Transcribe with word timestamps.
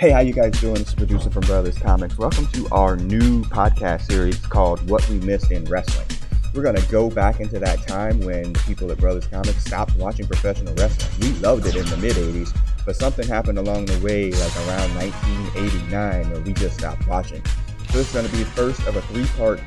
Hey, 0.00 0.12
how 0.12 0.20
you 0.20 0.32
guys 0.32 0.58
doing? 0.62 0.78
It's 0.78 0.94
producer 0.94 1.28
from 1.28 1.42
Brothers 1.42 1.76
Comics. 1.76 2.16
Welcome 2.16 2.46
to 2.54 2.66
our 2.72 2.96
new 2.96 3.44
podcast 3.44 4.06
series 4.06 4.38
called 4.38 4.80
What 4.88 5.06
We 5.10 5.16
Missed 5.18 5.52
in 5.52 5.66
Wrestling. 5.66 6.06
We're 6.54 6.62
going 6.62 6.76
to 6.76 6.90
go 6.90 7.10
back 7.10 7.38
into 7.38 7.58
that 7.58 7.86
time 7.86 8.18
when 8.22 8.54
people 8.54 8.90
at 8.90 8.96
Brothers 8.96 9.26
Comics 9.26 9.62
stopped 9.62 9.94
watching 9.96 10.26
professional 10.26 10.74
wrestling. 10.76 11.12
We 11.20 11.38
loved 11.40 11.66
it 11.66 11.76
in 11.76 11.84
the 11.84 11.98
mid 11.98 12.16
80s, 12.16 12.56
but 12.86 12.96
something 12.96 13.28
happened 13.28 13.58
along 13.58 13.84
the 13.84 13.98
way, 13.98 14.30
like 14.30 14.56
around 14.68 14.94
1989, 14.94 16.30
where 16.30 16.40
we 16.40 16.54
just 16.54 16.78
stopped 16.78 17.06
watching. 17.06 17.44
So 17.90 17.98
this 17.98 18.06
is 18.06 18.14
going 18.14 18.24
to 18.24 18.32
be 18.32 18.38
the 18.38 18.50
first 18.52 18.80
of 18.86 18.96
a 18.96 19.02
three 19.02 19.26
part 19.36 19.60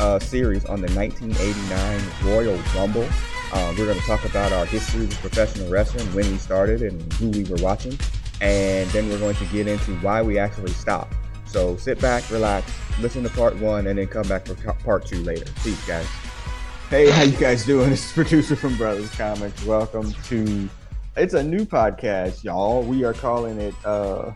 uh, 0.00 0.18
series 0.18 0.64
on 0.64 0.80
the 0.80 0.92
1989 0.94 2.34
Royal 2.34 2.58
Rumble. 2.74 3.08
Uh, 3.52 3.72
we're 3.78 3.86
going 3.86 4.00
to 4.00 4.04
talk 4.04 4.24
about 4.24 4.50
our 4.50 4.66
history 4.66 5.02
with 5.02 5.20
professional 5.20 5.70
wrestling, 5.70 6.12
when 6.12 6.28
we 6.28 6.38
started, 6.38 6.82
and 6.82 7.12
who 7.12 7.28
we 7.28 7.44
were 7.44 7.62
watching 7.62 7.96
and 8.40 8.88
then 8.90 9.08
we're 9.08 9.18
going 9.18 9.36
to 9.36 9.44
get 9.46 9.66
into 9.66 9.94
why 9.96 10.22
we 10.22 10.38
actually 10.38 10.72
stopped. 10.72 11.14
So 11.46 11.76
sit 11.76 12.00
back, 12.00 12.28
relax, 12.30 12.70
listen 13.00 13.22
to 13.22 13.30
part 13.30 13.56
one, 13.56 13.86
and 13.86 13.98
then 13.98 14.06
come 14.06 14.28
back 14.28 14.46
for 14.46 14.54
part 14.74 15.06
two 15.06 15.22
later. 15.22 15.50
Peace, 15.62 15.86
guys. 15.86 16.06
Hey, 16.90 17.10
how 17.10 17.22
you 17.22 17.36
guys 17.36 17.64
doing? 17.64 17.90
This 17.90 18.06
is 18.06 18.12
producer 18.12 18.56
from 18.56 18.76
Brothers 18.76 19.10
Comics. 19.16 19.64
Welcome 19.64 20.12
to 20.24 20.68
it's 21.16 21.34
a 21.34 21.42
new 21.42 21.64
podcast, 21.64 22.44
y'all. 22.44 22.82
We 22.82 23.04
are 23.04 23.14
calling 23.14 23.58
it 23.58 23.74
uh, 23.84 24.32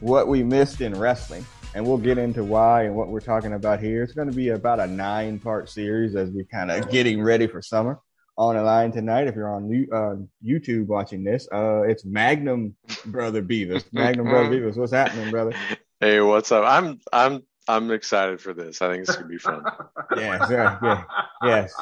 "What 0.00 0.26
We 0.26 0.42
Missed 0.42 0.80
in 0.80 0.98
Wrestling," 0.98 1.44
and 1.74 1.86
we'll 1.86 1.98
get 1.98 2.16
into 2.16 2.42
why 2.42 2.84
and 2.84 2.94
what 2.94 3.08
we're 3.08 3.20
talking 3.20 3.52
about 3.52 3.80
here. 3.80 4.02
It's 4.02 4.14
going 4.14 4.30
to 4.30 4.34
be 4.34 4.48
about 4.48 4.80
a 4.80 4.86
nine-part 4.86 5.68
series 5.68 6.16
as 6.16 6.30
we 6.30 6.44
kind 6.44 6.70
of 6.70 6.90
getting 6.90 7.22
ready 7.22 7.46
for 7.46 7.60
summer 7.60 8.00
on 8.38 8.54
the 8.54 8.62
line 8.62 8.92
tonight. 8.92 9.26
If 9.26 9.34
you're 9.34 9.52
on 9.52 9.86
uh, 9.92 10.14
YouTube 10.46 10.86
watching 10.86 11.24
this, 11.24 11.48
uh, 11.52 11.82
it's 11.82 12.04
Magnum 12.04 12.76
Brother 13.06 13.42
Beavis. 13.42 13.84
Magnum 13.92 14.28
Brother 14.28 14.48
Beavis, 14.48 14.76
what's 14.76 14.92
happening, 14.92 15.30
brother? 15.30 15.52
Hey, 16.00 16.20
what's 16.20 16.52
up? 16.52 16.64
I'm 16.64 17.00
I'm 17.12 17.42
I'm 17.66 17.90
excited 17.90 18.40
for 18.40 18.54
this. 18.54 18.80
I 18.80 18.90
think 18.90 19.02
it's 19.02 19.16
gonna 19.16 19.28
be 19.28 19.38
fun. 19.38 19.64
yes, 20.16 20.48
yeah, 20.50 20.78
yeah, 20.82 21.04
yes. 21.42 21.74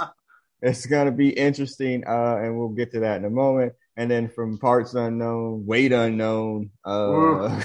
It's 0.62 0.86
gonna 0.86 1.12
be 1.12 1.28
interesting, 1.28 2.04
uh, 2.06 2.36
and 2.42 2.58
we'll 2.58 2.70
get 2.70 2.92
to 2.92 3.00
that 3.00 3.18
in 3.18 3.26
a 3.26 3.30
moment 3.30 3.74
and 3.96 4.10
then 4.10 4.28
from 4.28 4.58
parts 4.58 4.94
unknown, 4.94 5.64
weight 5.64 5.92
unknown. 5.92 6.70
Uh, 6.84 7.62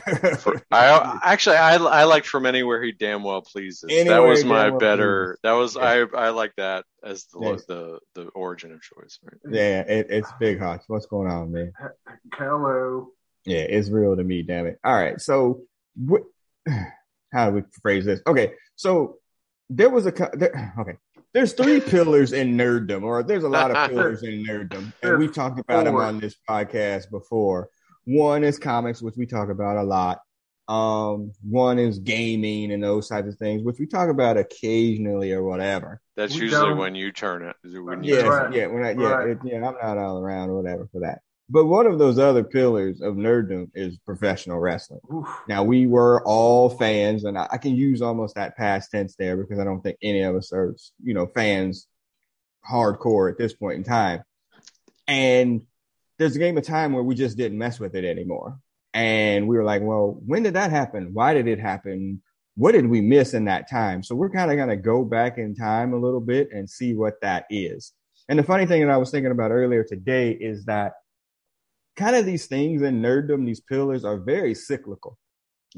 I 0.72 1.20
actually 1.24 1.58
I 1.58 1.76
I 1.76 2.04
liked 2.06 2.28
from 2.28 2.46
anywhere 2.46 2.82
he 2.82 2.94
damn 2.94 3.24
well 3.24 3.42
pleases. 3.42 3.86
Anywhere 3.90 4.22
that 4.22 4.28
was 4.28 4.46
my 4.46 4.70
better. 4.70 5.38
That 5.44 5.54
was 5.54 5.76
yeah. 5.76 6.06
I 6.16 6.28
I 6.28 6.30
like 6.30 6.54
that 6.56 6.86
as 7.04 7.26
the 7.26 7.40
yes. 7.42 7.66
the 7.66 8.00
the 8.16 8.28
origin 8.30 8.72
of 8.72 8.82
choice. 8.82 9.20
Right? 9.24 9.54
Yeah, 9.54 9.82
it, 9.82 10.08
it's 10.10 10.32
big 10.40 10.60
hot. 10.60 10.84
What's 10.88 11.06
going 11.06 11.30
on, 11.30 11.52
man? 11.52 11.74
Hello. 12.34 13.10
Yeah, 13.46 13.60
it's 13.60 13.90
real 13.90 14.16
to 14.16 14.24
me. 14.24 14.44
Damn 14.44 14.68
it. 14.68 14.80
All 14.84 14.94
right, 14.94 15.20
so 15.20 15.62
what? 15.96 16.24
How 17.34 17.50
do 17.50 17.56
we 17.56 17.64
phrase 17.82 18.04
this? 18.06 18.22
Okay, 18.28 18.54
so 18.76 19.18
there 19.70 19.90
was 19.90 20.06
a 20.06 20.12
there, 20.34 20.74
okay 20.80 20.98
there's 21.34 21.54
three 21.54 21.80
pillars 21.80 22.34
in 22.34 22.58
nerddom, 22.58 23.04
or 23.04 23.24
there's 23.24 23.44
a 23.44 23.50
lot 23.50 23.72
of 23.72 23.90
pillars 23.90 24.24
in 24.24 24.44
nerddom, 24.46 24.94
and 25.02 25.18
we've 25.18 25.34
talked 25.34 25.60
about 25.60 25.86
them 25.86 25.96
on 25.96 26.20
this 26.20 26.36
podcast 26.50 27.10
before. 27.10 27.70
One 28.06 28.44
is 28.44 28.58
comics, 28.58 29.02
which 29.02 29.16
we 29.16 29.26
talk 29.26 29.50
about 29.50 29.78
a 29.78 29.84
lot. 29.84 30.20
Um, 30.68 31.34
one 31.42 31.80
is 31.80 32.00
gaming 32.00 32.72
and 32.72 32.82
those 32.82 33.10
types 33.10 33.28
of 33.28 33.36
things, 33.36 33.64
which 33.64 33.80
we 33.80 33.86
talk 33.86 34.10
about 34.10 34.38
occasionally 34.38 35.34
or 35.34 35.44
whatever. 35.44 36.00
That's 36.16 36.34
we 36.34 36.42
usually 36.42 36.70
don't. 36.70 36.78
when 36.78 36.96
you 36.96 37.12
turn 37.12 37.44
it. 37.44 37.56
When 37.64 38.04
you 38.04 38.16
yeah, 38.16 38.22
turn 38.22 38.54
yeah, 38.54 38.68
when 38.68 38.84
I, 38.84 38.92
yeah, 38.92 39.10
right. 39.10 39.30
it, 39.30 39.38
yeah. 39.44 39.56
I'm 39.58 39.62
not 39.62 39.98
all 39.98 40.20
around 40.20 40.50
or 40.50 40.62
whatever 40.62 40.88
for 40.92 41.02
that. 41.02 41.22
But 41.52 41.66
one 41.66 41.86
of 41.86 42.00
those 42.00 42.18
other 42.18 42.46
pillars 42.46 43.02
of 43.02 43.16
nerddom 43.16 43.70
is 43.76 43.98
professional 44.06 44.60
wrestling. 44.60 45.02
Oof. 45.14 45.28
Now 45.50 45.64
we 45.66 45.86
were 45.86 46.24
all 46.26 46.70
fans, 46.70 47.26
and 47.26 47.38
I, 47.38 47.46
I, 47.52 47.58
can 47.58 47.76
use 47.76 48.02
almost 48.02 48.36
that 48.36 48.56
past 48.56 48.90
tense 48.90 49.18
there 49.18 49.36
because 49.36 49.60
I 49.60 49.66
don't 49.66 49.82
think 49.82 49.98
any 50.02 50.22
of 50.22 50.34
us 50.34 50.54
are, 50.54 50.74
you 51.04 51.14
know, 51.14 51.28
fans 51.28 51.88
hardcore 52.70 53.30
at 53.30 53.38
this 53.38 53.54
point 53.54 53.76
in 53.80 53.84
time. 53.84 54.24
And 55.10 55.64
there's 56.18 56.38
a 56.38 56.40
game 56.40 56.58
of 56.58 56.64
time 56.64 56.94
where 56.94 57.04
we 57.04 57.16
just 57.16 57.36
didn't 57.36 57.58
mess 57.58 57.82
with 57.82 57.96
it 57.96 58.06
anymore. 58.06 58.58
And 58.94 59.46
we 59.50 59.58
were 59.58 59.66
like, 59.66 59.82
well, 59.82 60.22
when 60.26 60.44
did 60.44 60.54
that 60.54 60.72
happen? 60.72 61.10
Why 61.12 61.34
did 61.34 61.50
it 61.50 61.60
happen? 61.60 62.22
What 62.56 62.72
did 62.72 62.88
we 62.88 63.02
miss 63.02 63.34
in 63.34 63.46
that 63.46 63.70
time? 63.70 64.04
So 64.04 64.16
we're 64.16 64.30
kind 64.30 64.52
of 64.52 64.58
going 64.58 64.70
to 64.70 64.78
go 64.78 65.04
back 65.04 65.38
in 65.38 65.54
time 65.54 65.94
a 65.94 66.00
little 66.00 66.22
bit 66.22 66.50
and 66.54 66.70
see 66.70 66.94
what 66.94 67.20
that 67.22 67.46
is. 67.50 67.92
And 68.30 68.40
the 68.40 68.44
funny 68.44 68.66
thing 68.66 68.82
that 68.82 68.94
I 68.94 68.98
was 68.98 69.12
thinking 69.12 69.32
about 69.32 69.52
earlier 69.52 69.84
today 69.84 70.32
is 70.32 70.64
that 70.66 70.94
kind 71.96 72.16
of 72.16 72.26
these 72.26 72.48
things 72.48 72.82
in 72.82 73.02
nerddom, 73.02 73.46
these 73.46 73.62
pillars 73.62 74.06
are 74.06 74.18
very 74.18 74.54
cyclical. 74.56 75.18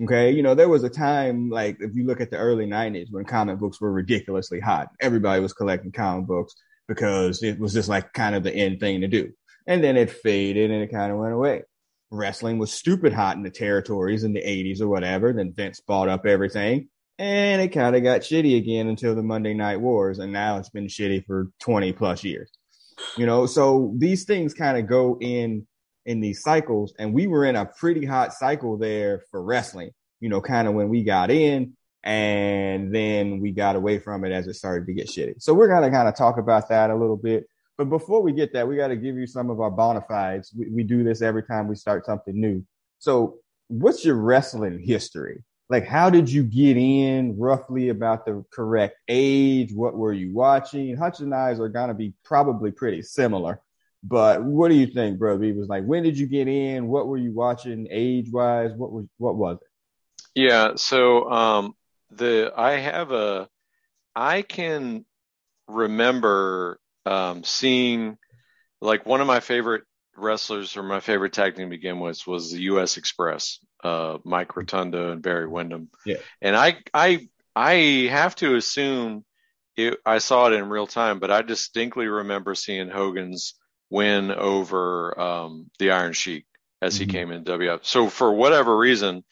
Okay. 0.02 0.32
You 0.32 0.42
know, 0.42 0.56
there 0.56 0.70
was 0.70 0.84
a 0.84 0.90
time, 0.90 1.50
like, 1.50 1.78
if 1.80 1.96
you 1.96 2.06
look 2.06 2.20
at 2.20 2.32
the 2.32 2.38
early 2.38 2.66
90s 2.66 3.08
when 3.12 3.26
comic 3.26 3.60
books 3.60 3.80
were 3.80 3.92
ridiculously 3.92 4.60
hot, 4.60 4.88
everybody 5.00 5.42
was 5.42 5.54
collecting 5.54 5.92
comic 5.92 6.26
books 6.26 6.56
because 6.88 7.44
it 7.44 7.60
was 7.60 7.74
just 7.74 7.90
like 7.90 8.12
kind 8.14 8.36
of 8.36 8.44
the 8.44 8.54
end 8.54 8.80
thing 8.80 9.02
to 9.02 9.08
do. 9.08 9.32
And 9.68 9.84
then 9.84 9.96
it 9.96 10.12
faded 10.12 10.72
and 10.72 10.82
it 10.84 10.92
kind 10.92 11.12
of 11.12 11.20
went 11.20 11.34
away. 11.34 11.64
Wrestling 12.12 12.58
was 12.58 12.72
stupid 12.72 13.14
hot 13.14 13.38
in 13.38 13.44
the 13.44 13.50
territories 13.50 14.24
in 14.24 14.34
the 14.34 14.42
80s 14.42 14.82
or 14.82 14.88
whatever. 14.88 15.32
Then 15.32 15.54
Vince 15.54 15.80
bought 15.80 16.10
up 16.10 16.26
everything 16.26 16.90
and 17.18 17.62
it 17.62 17.70
kind 17.70 17.96
of 17.96 18.04
got 18.04 18.22
shitty 18.22 18.58
again 18.58 18.88
until 18.88 19.16
the 19.16 19.24
Monday 19.24 19.54
Night 19.54 19.80
Wars. 19.80 20.20
And 20.20 20.34
now 20.34 20.58
it's 20.58 20.70
been 20.70 20.88
shitty 20.88 21.26
for 21.26 21.52
20 21.62 21.94
plus 21.94 22.24
years. 22.24 22.52
You 23.18 23.26
know, 23.26 23.46
so 23.46 23.94
these 23.98 24.26
things 24.26 24.54
kind 24.54 24.78
of 24.78 24.88
go 24.88 25.18
in 25.20 25.66
in 26.06 26.20
these 26.20 26.42
cycles. 26.42 26.94
And 27.00 27.14
we 27.14 27.28
were 27.28 27.46
in 27.46 27.56
a 27.56 27.66
pretty 27.66 28.06
hot 28.06 28.34
cycle 28.34 28.78
there 28.78 29.24
for 29.32 29.42
wrestling, 29.44 29.92
you 30.20 30.30
know, 30.30 30.42
kind 30.42 30.68
of 30.68 30.74
when 30.74 30.90
we 30.90 31.04
got 31.04 31.32
in 31.32 31.74
and 32.04 32.94
then 32.94 33.40
we 33.40 33.52
got 33.52 33.76
away 33.76 34.00
from 34.00 34.26
it 34.26 34.32
as 34.32 34.48
it 34.48 34.56
started 34.56 34.86
to 34.88 34.94
get 34.94 35.08
shitty. 35.08 35.42
So 35.42 35.54
we're 35.54 35.70
going 35.70 35.84
to 35.84 35.96
kind 35.96 36.08
of 36.08 36.16
talk 36.16 36.38
about 36.38 36.70
that 36.70 36.90
a 36.90 36.96
little 36.96 37.18
bit. 37.18 37.48
But 37.78 37.90
before 37.90 38.22
we 38.22 38.34
get 38.34 38.54
that, 38.54 38.68
we 38.68 38.76
got 38.76 38.90
to 38.90 38.96
give 38.96 39.16
you 39.16 39.26
some 39.26 39.50
of 39.50 39.60
our 39.60 39.72
bona 39.72 40.02
fides. 40.02 40.54
We, 40.56 40.70
we 40.70 40.84
do 40.84 41.04
this 41.04 41.22
every 41.22 41.44
time 41.44 41.68
we 41.68 41.76
start 41.76 42.06
something 42.06 42.40
new. 42.40 42.64
So 43.00 43.40
what's 43.68 44.06
your 44.06 44.16
wrestling 44.16 44.80
history? 44.80 45.44
Like, 45.70 45.88
how 45.88 46.10
did 46.10 46.30
you 46.30 46.44
get 46.44 46.78
in 46.78 47.36
roughly 47.40 47.90
about 47.90 48.26
the 48.26 48.44
correct 48.52 48.98
age? 49.08 49.74
What 49.74 49.96
were 49.96 50.14
you 50.14 50.32
watching? 50.34 50.96
Hutch 50.96 51.20
and 51.22 51.34
I 51.34 51.52
are 51.52 51.70
going 51.70 51.88
to 51.88 51.96
be 51.96 52.14
probably 52.24 52.70
pretty 52.70 53.02
similar. 53.02 53.60
But 54.04 54.44
what 54.44 54.70
do 54.70 54.76
you 54.76 54.88
think, 54.88 55.18
bro? 55.18 55.40
He 55.40 55.54
was 55.54 55.70
like, 55.70 55.86
when 55.86 56.04
did 56.04 56.18
you 56.18 56.28
get 56.28 56.48
in? 56.48 56.88
What 56.88 57.08
were 57.08 57.18
you 57.18 57.32
watching 57.32 57.88
age 57.90 58.30
wise? 58.32 58.72
What 58.76 58.92
was 58.92 59.06
what 59.18 59.36
was 59.36 59.58
it? 59.62 59.68
Yeah, 60.36 60.74
so 60.76 61.30
um 61.32 61.74
the 62.12 62.52
I 62.56 62.74
have 62.74 63.12
a 63.12 63.48
I 64.16 64.42
can 64.42 65.06
remember 65.68 66.80
um 67.06 67.44
seeing 67.44 68.18
like 68.82 69.06
one 69.06 69.22
of 69.22 69.28
my 69.28 69.40
favorite 69.40 69.84
wrestlers 70.18 70.76
or 70.76 70.84
my 70.84 71.00
favorite 71.00 71.34
tag 71.34 71.56
team 71.56 71.70
to 71.70 71.76
begin 71.76 72.00
with 72.00 72.28
was 72.28 72.52
the 72.52 72.62
US 72.64 72.98
Express, 72.98 73.60
uh 73.86 74.18
Mike 74.26 74.56
Rotunda 74.58 75.12
and 75.12 75.22
Barry 75.22 75.48
Windham. 75.48 75.90
Yeah. 76.06 76.18
And 76.42 76.58
I 76.58 76.78
I 76.94 77.30
I 77.56 77.74
have 78.12 78.36
to 78.38 78.56
assume 78.56 79.24
it, 79.78 79.98
I 80.06 80.18
saw 80.18 80.48
it 80.48 80.54
in 80.54 80.70
real 80.70 80.88
time, 80.88 81.20
but 81.20 81.32
I 81.32 81.42
distinctly 81.42 82.08
remember 82.08 82.54
seeing 82.54 82.90
Hogan's 82.90 83.56
win 83.94 84.32
over 84.32 85.20
um, 85.20 85.70
the 85.78 85.92
Iron 85.92 86.14
Sheik 86.14 86.46
as 86.82 86.98
he 86.98 87.06
mm-hmm. 87.06 87.12
came 87.12 87.32
in 87.32 87.44
WF. 87.44 87.86
So 87.86 88.10
for 88.10 88.34
whatever 88.34 88.76
reason, 88.76 89.24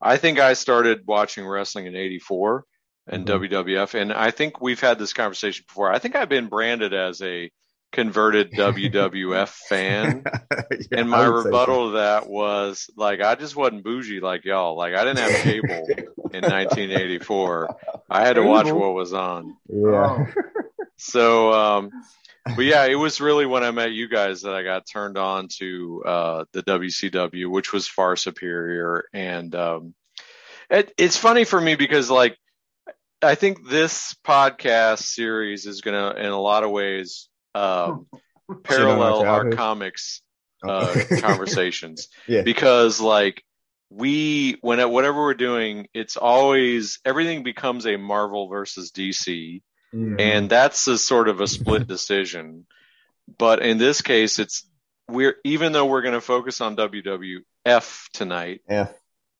I 0.00 0.16
think 0.16 0.40
I 0.40 0.54
started 0.54 1.06
watching 1.06 1.46
wrestling 1.46 1.84
in 1.84 1.92
¡84 1.92 2.62
and 3.06 3.26
mm-hmm. 3.26 3.54
WWF, 3.54 3.94
and 3.94 4.12
I 4.12 4.30
think 4.30 4.60
we've 4.60 4.80
had 4.80 4.98
this 4.98 5.12
conversation 5.12 5.66
before. 5.68 5.92
I 5.92 5.98
think 5.98 6.16
I've 6.16 6.30
been 6.30 6.48
branded 6.48 6.94
as 6.94 7.20
a 7.20 7.50
converted 7.92 8.52
WWF 8.52 9.48
fan, 9.68 10.24
yeah, 10.24 10.76
and 10.92 11.10
my 11.10 11.24
rebuttal 11.24 11.88
so. 11.88 11.90
to 11.90 11.96
that 11.98 12.26
was 12.26 12.88
like 12.96 13.20
I 13.20 13.34
just 13.34 13.54
wasn't 13.54 13.84
bougie 13.84 14.20
like 14.20 14.46
y'all. 14.46 14.78
Like 14.78 14.94
I 14.94 15.04
didn't 15.04 15.18
have 15.18 15.42
cable 15.42 15.86
in 16.32 16.42
1984. 16.42 17.76
I 18.08 18.26
had 18.26 18.36
to 18.36 18.42
watch 18.42 18.70
what 18.72 18.94
was 18.94 19.12
on. 19.12 19.56
Yeah. 19.68 20.26
So 20.96 21.52
um, 21.52 21.90
but 22.54 22.64
yeah, 22.64 22.84
it 22.84 22.94
was 22.94 23.20
really 23.20 23.46
when 23.46 23.64
I 23.64 23.70
met 23.70 23.92
you 23.92 24.08
guys 24.08 24.42
that 24.42 24.54
I 24.54 24.62
got 24.62 24.86
turned 24.86 25.18
on 25.18 25.48
to 25.58 26.02
uh, 26.04 26.44
the 26.52 26.62
WCW, 26.62 27.50
which 27.50 27.72
was 27.72 27.88
far 27.88 28.14
superior. 28.14 29.06
And 29.12 29.54
um, 29.54 29.94
it, 30.70 30.92
it's 30.96 31.16
funny 31.16 31.44
for 31.44 31.60
me 31.60 31.74
because, 31.74 32.10
like, 32.10 32.36
I 33.22 33.34
think 33.34 33.68
this 33.68 34.14
podcast 34.24 35.00
series 35.00 35.66
is 35.66 35.80
going 35.80 36.14
to, 36.14 36.20
in 36.20 36.30
a 36.30 36.40
lot 36.40 36.62
of 36.62 36.70
ways, 36.70 37.28
um, 37.54 38.06
parallel 38.62 39.22
our 39.22 39.50
comics 39.50 40.22
uh, 40.62 40.94
conversations. 41.20 42.08
yeah. 42.28 42.42
Because, 42.42 43.00
like, 43.00 43.42
we, 43.90 44.58
when 44.60 44.78
whatever 44.90 45.22
we're 45.22 45.34
doing, 45.34 45.88
it's 45.94 46.16
always 46.16 47.00
everything 47.04 47.42
becomes 47.42 47.86
a 47.86 47.96
Marvel 47.96 48.48
versus 48.48 48.92
DC 48.92 49.62
Mm-hmm. 49.94 50.20
And 50.20 50.50
that's 50.50 50.86
a 50.88 50.98
sort 50.98 51.28
of 51.28 51.40
a 51.40 51.46
split 51.46 51.86
decision. 51.88 52.66
But 53.38 53.62
in 53.62 53.78
this 53.78 54.02
case, 54.02 54.38
it's 54.38 54.68
we're 55.08 55.36
even 55.44 55.72
though 55.72 55.86
we're 55.86 56.02
going 56.02 56.14
to 56.14 56.20
focus 56.20 56.60
on 56.60 56.76
WWF 56.76 58.08
tonight, 58.12 58.62
F. 58.68 58.92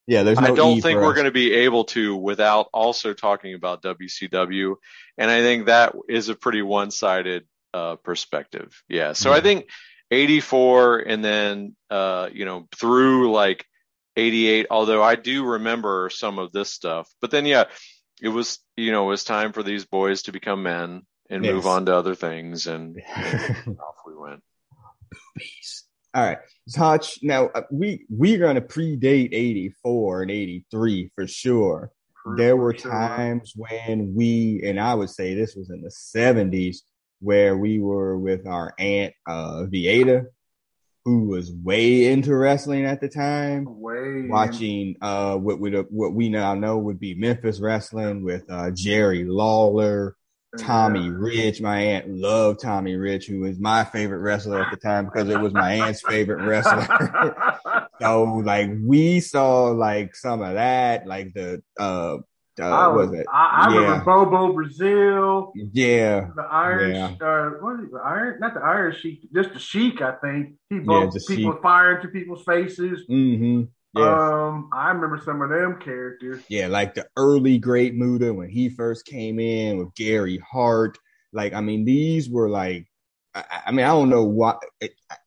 Yeah, 0.07 0.23
there's 0.23 0.41
no 0.41 0.53
I 0.53 0.55
don't 0.55 0.79
E 0.79 0.81
think 0.81 1.01
we're 1.01 1.11
us. 1.11 1.15
going 1.15 1.25
to 1.25 1.33
be 1.33 1.53
able 1.53 1.85
to 1.87 2.15
without 2.15 2.69
also 2.73 3.13
talking 3.13 3.55
about 3.55 3.83
WCW, 3.83 4.77
and 5.19 5.31
I 5.31 5.41
think 5.41 5.67
that 5.67 5.97
is 6.09 6.29
a 6.29 6.37
pretty 6.37 6.63
one-sided 6.63 7.45
uh, 7.75 7.97
perspective. 7.97 8.83
Yeah, 8.89 9.15
so 9.15 9.33
I 9.33 9.41
think 9.41 9.69
'84 10.13 11.01
and 11.01 11.25
then 11.25 11.77
uh, 11.91 12.29
you 12.33 12.45
know 12.45 12.69
through 12.77 13.33
like 13.33 13.67
'88. 14.17 14.69
Although 14.71 15.03
I 15.03 15.17
do 15.17 15.45
remember 15.45 16.09
some 16.13 16.39
of 16.39 16.53
this 16.53 16.71
stuff, 16.71 17.11
but 17.21 17.33
then 17.33 17.45
yeah, 17.45 17.65
it 18.21 18.29
was 18.29 18.59
you 18.77 18.93
know 18.93 19.05
it 19.05 19.09
was 19.09 19.25
time 19.25 19.53
for 19.53 19.63
these 19.63 19.85
boys 19.85 20.23
to 20.23 20.33
become 20.33 20.63
men 20.63 21.03
and 21.29 21.43
move 21.43 21.67
on 21.67 21.87
to 21.87 21.95
other 21.95 22.15
things, 22.15 22.67
and 22.67 23.01
off 23.17 23.97
we 24.07 24.17
went. 24.17 24.43
All 26.15 26.25
right, 26.25 26.39
Touch. 26.75 27.19
Now 27.23 27.49
uh, 27.49 27.63
we 27.71 28.07
we're 28.09 28.39
gonna 28.39 28.63
predate 28.63 29.31
'84 29.33 30.23
and 30.23 30.31
'83 30.31 31.11
for 31.15 31.27
sure. 31.27 31.91
For- 32.23 32.37
there 32.37 32.57
were 32.57 32.77
sure. 32.77 32.91
times 32.91 33.53
when 33.55 34.15
we, 34.15 34.63
and 34.65 34.81
I 34.81 34.95
would 34.95 35.11
say 35.11 35.35
this 35.35 35.55
was 35.55 35.71
in 35.71 35.83
the 35.83 35.91
'70s, 35.91 36.79
where 37.21 37.57
we 37.57 37.81
were 37.81 38.17
with 38.19 38.47
our 38.47 38.75
aunt 38.79 39.15
uh, 39.29 39.65
Vieta, 39.71 40.27
who 41.07 41.21
was 41.29 41.53
way 41.53 42.07
into 42.07 42.35
wrestling 42.35 42.85
at 42.85 43.01
the 43.01 43.09
time. 43.09 43.65
way 43.65 44.27
watching 44.29 44.97
uh 45.01 45.37
what 45.37 45.61
we 45.61 45.71
what 45.71 46.13
we 46.13 46.29
now 46.29 46.53
know 46.53 46.79
would 46.79 46.99
be 46.99 47.15
Memphis 47.15 47.61
wrestling 47.61 48.25
with 48.25 48.43
uh 48.51 48.73
Jerry 48.73 49.25
Lawler, 49.25 50.17
Tommy 50.59 51.09
Rich. 51.11 51.61
My 51.61 51.79
aunt 51.79 52.09
loved 52.11 52.61
Tommy 52.61 52.97
Rich, 52.97 53.29
who 53.29 53.39
was 53.39 53.57
my 53.61 53.85
favorite 53.85 54.19
wrestler 54.19 54.61
at 54.61 54.73
the 54.73 54.77
time 54.77 55.05
because 55.05 55.29
it 55.29 55.39
was 55.39 55.53
my 55.53 55.75
aunt's 55.75 56.03
favorite 56.03 56.45
wrestler. 56.45 56.89
so 58.01 58.25
like 58.45 58.71
we 58.83 59.21
saw 59.21 59.67
like 59.67 60.17
some 60.17 60.43
of 60.43 60.55
that, 60.55 61.07
like 61.07 61.33
the 61.35 61.63
uh 61.79 62.17
uh 62.61 62.65
I, 62.65 62.87
was 62.89 63.11
was, 63.11 63.21
it? 63.21 63.27
I, 63.33 63.67
I 63.69 63.73
Yeah. 63.75 63.81
remember 63.81 64.05
Bobo 64.05 64.53
Brazil, 64.53 65.53
Yeah. 65.55 66.29
the 66.35 66.43
Irish. 66.43 66.95
Yeah. 66.95 67.27
uh, 67.27 67.51
what 67.61 67.81
is 67.81 67.87
it, 67.87 67.93
the 67.93 67.99
Iron, 67.99 68.39
not 68.41 68.55
the 68.55 68.61
Irish 68.61 69.01
Sheik, 69.01 69.29
just 69.35 69.53
the 69.53 69.59
Sheik, 69.59 70.01
I 70.03 70.13
think. 70.13 70.55
He 70.71 70.79
the 70.79 71.25
people 71.29 71.53
Sheik. 71.53 71.63
fire 71.63 71.97
into 71.97 72.09
people's 72.09 72.45
faces. 72.45 73.05
Mm-hmm. 73.11 73.63
Yeah. 73.97 74.47
Um, 74.49 74.69
I 74.73 74.91
remember 74.91 75.19
some 75.25 75.41
of 75.41 75.49
them 75.49 75.79
characters. 75.81 76.43
Yeah, 76.49 76.67
like 76.67 76.95
the 76.95 77.07
early 77.17 77.59
Great 77.59 77.95
Muta 77.95 78.33
when 78.33 78.51
he 78.51 78.69
first 78.69 79.07
came 79.07 79.41
in 79.41 79.79
with 79.79 79.95
Gary 79.95 80.39
Hart. 80.51 80.99
Like, 81.33 81.55
I 81.55 81.61
mean, 81.61 81.85
these 81.85 82.29
were 82.29 82.49
like, 82.49 82.87
I, 83.37 83.63
I 83.67 83.71
mean, 83.71 83.85
I 83.85 83.89
don't 83.89 84.09
know 84.09 84.25
what, 84.25 84.63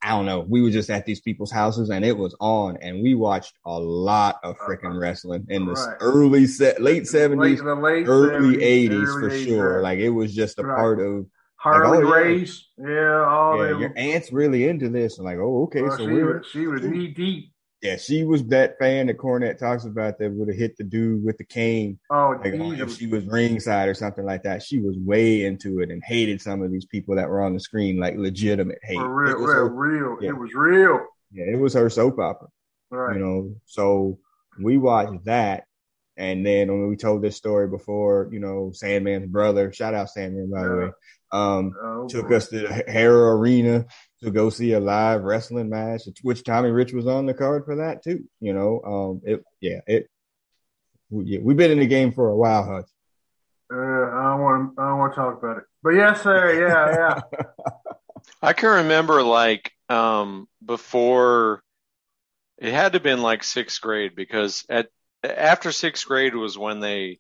I 0.02 0.10
don't 0.10 0.26
know. 0.26 0.40
We 0.40 0.62
were 0.62 0.72
just 0.72 0.90
at 0.90 1.06
these 1.06 1.22
people's 1.22 1.52
houses 1.52 1.90
and 1.92 2.04
it 2.04 2.18
was 2.18 2.36
on, 2.40 2.78
and 2.78 3.04
we 3.04 3.14
watched 3.14 3.54
a 3.66 3.80
lot 3.80 4.40
of 4.44 4.56
uh-huh. 4.56 4.68
freaking 4.68 5.00
wrestling 5.00 5.46
in 5.50 5.66
the 5.66 5.74
Right. 5.74 5.98
early 6.02 6.48
set, 6.48 6.82
late 6.82 7.08
seventies, 7.08 7.62
Late, 7.62 7.66
the 7.66 7.76
late 7.76 8.08
early 8.08 8.64
eighties 8.64 9.10
for 9.14 9.30
80s, 9.30 9.46
sure. 9.46 9.82
Like, 9.82 10.00
it 10.00 10.10
was 10.10 10.34
just 10.34 10.58
a 10.60 10.64
Right. 10.64 10.78
part 10.78 11.00
of. 11.00 11.28
Harley 11.58 12.04
oh. 12.04 12.10
Race, 12.10 12.68
yeah, 12.78 13.26
all 13.28 13.58
Yeah, 13.58 13.72
them. 13.72 13.82
your 13.82 13.94
aunt's 13.98 14.32
really 14.32 14.68
into 14.68 14.90
this. 14.90 15.20
I'm 15.20 15.26
like, 15.26 15.38
oh, 15.38 15.64
okay, 15.64 15.82
Well, 15.82 15.92
so 15.98 16.06
she, 16.06 16.14
we're 16.14 16.38
was, 16.40 16.48
she 16.48 16.68
was 16.68 16.84
knee 16.84 17.10
deep. 17.10 17.52
Yeah, 17.82 17.96
she 17.96 18.26
was 18.26 18.44
that 18.48 18.78
fan 18.78 19.08
that 19.08 19.18
Cornette 19.18 19.58
talks 19.58 19.86
about 19.86 20.20
that 20.20 20.32
would 20.34 20.50
have 20.50 20.58
hit 20.58 20.76
the 20.76 20.84
dude 20.84 21.24
with 21.24 21.38
the 21.38 21.46
cane 21.46 21.98
Oh, 22.12 22.36
like 22.44 22.54
oh, 22.56 22.74
if 22.74 22.98
she 22.98 23.08
was 23.08 23.24
ringside 23.26 23.88
or 23.88 23.94
something 23.94 24.26
like 24.26 24.44
that, 24.44 24.62
she 24.62 24.80
was 24.80 24.98
way 24.98 25.46
into 25.46 25.80
it 25.80 25.90
and 25.90 26.04
hated 26.06 26.42
some 26.42 26.62
of 26.62 26.72
these 26.72 26.86
people 26.86 27.16
that 27.16 27.30
were 27.30 27.42
on 27.42 27.54
the 27.54 27.60
screen, 27.62 27.98
like 27.98 28.18
legitimate 28.18 28.80
hate. 28.84 28.98
for 28.98 29.08
real, 29.14 29.32
it 29.32 29.40
was 29.40 29.48
real, 29.50 29.56
her, 29.56 29.70
real. 29.70 30.18
yeah. 30.22 30.30
It 30.30 30.38
was 30.38 30.54
real. 30.54 31.06
yeah, 31.32 31.46
it 31.54 31.58
was 31.60 31.74
her 31.74 31.90
soap 31.90 32.20
opera, 32.20 32.50
Right. 32.92 33.16
you 33.16 33.24
know. 33.24 33.56
So 33.66 34.20
we 34.62 34.78
watched 34.78 35.24
that, 35.26 35.64
and 36.18 36.46
then 36.46 36.68
when 36.68 36.90
we 36.90 36.98
told 36.98 37.22
this 37.22 37.38
story 37.38 37.70
before, 37.70 38.28
you 38.30 38.42
know, 38.42 38.72
Sandman's 38.74 39.28
brother, 39.28 39.72
shout 39.72 39.94
out 39.94 40.10
Sandman 40.10 40.52
by 40.52 40.64
the 40.66 40.76
way, 40.76 40.90
um, 41.32 41.72
Oh, 41.82 42.08
took 42.10 42.28
boy. 42.28 42.36
us 42.36 42.50
to 42.50 42.60
the 42.60 42.84
Hara 42.92 43.38
Arena 43.38 43.86
to 44.22 44.32
go 44.32 44.50
see 44.50 44.74
a 44.74 44.80
live 44.80 45.24
wrestling 45.24 45.70
match, 45.70 46.02
which 46.24 46.44
Tommy 46.44 46.70
Rich 46.72 46.94
was 46.94 47.08
on 47.08 47.26
the 47.26 47.34
card 47.34 47.66
for 47.66 47.78
that 47.78 48.04
too. 48.04 48.24
You 48.40 48.54
know, 48.54 48.82
um, 48.84 49.22
it 49.24 49.44
yeah, 49.62 49.80
it. 49.88 50.10
we- 51.10 51.26
Yeah, 51.26 51.40
we've 51.42 51.58
been 51.58 51.72
in 51.72 51.80
the 51.80 51.88
game 51.88 52.12
for 52.12 52.30
a 52.30 52.36
while, 52.36 52.66
Hutch. 52.66 52.90
Uh, 53.72 53.78
I 53.78 54.24
don't 54.32 54.42
want 54.42 54.76
to. 54.76 54.82
I 54.82 54.90
don't 54.90 55.00
want 55.00 55.14
to 55.14 55.16
talk 55.16 55.38
about 55.38 55.58
it. 55.60 55.64
But 55.84 55.92
yes, 55.92 56.22
sir. 56.24 56.68
Yeah, 56.68 57.22
yeah. 57.38 57.42
I 58.42 58.54
can 58.54 58.70
remember 58.84 59.24
like 59.24 59.72
um 59.90 60.48
before 60.66 61.64
it 62.58 62.74
had 62.74 62.92
to 62.92 62.96
have 62.98 63.04
been 63.04 63.22
like 63.22 63.44
sixth 63.44 63.80
grade 63.82 64.16
because 64.16 64.66
at 64.70 64.90
after 65.24 65.72
sixth 65.72 66.06
grade 66.06 66.36
was 66.36 66.58
when 66.58 66.80
they 66.80 67.20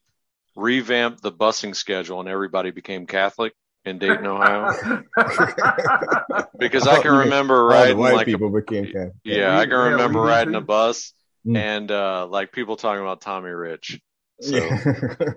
revamped 0.56 1.22
the 1.22 1.32
busing 1.32 1.76
schedule 1.76 2.20
and 2.20 2.28
everybody 2.30 2.72
became 2.72 3.06
Catholic 3.08 3.54
in 3.86 3.98
Dayton, 4.00 4.26
Ohio. 4.26 5.04
Because 6.60 6.88
I 6.88 7.02
can 7.02 7.12
remember 7.12 7.56
All 7.56 7.68
riding 7.68 7.98
white 7.98 8.14
like 8.16 8.28
a, 8.28 8.32
people 8.32 8.50
became 8.50 8.86
Catholic. 8.86 9.14
yeah, 9.24 9.58
I 9.58 9.66
can 9.66 9.76
remember 9.76 10.20
did 10.20 10.28
riding 10.28 10.56
a 10.56 10.62
bus 10.62 11.14
Mm. 11.48 11.56
and 11.56 11.90
uh 11.90 12.28
like 12.30 12.52
people 12.52 12.76
talking 12.76 13.02
about 13.02 13.22
Tommy 13.22 13.50
Rich. 13.50 14.02
So 14.42 14.58
Yeah, 14.58 14.84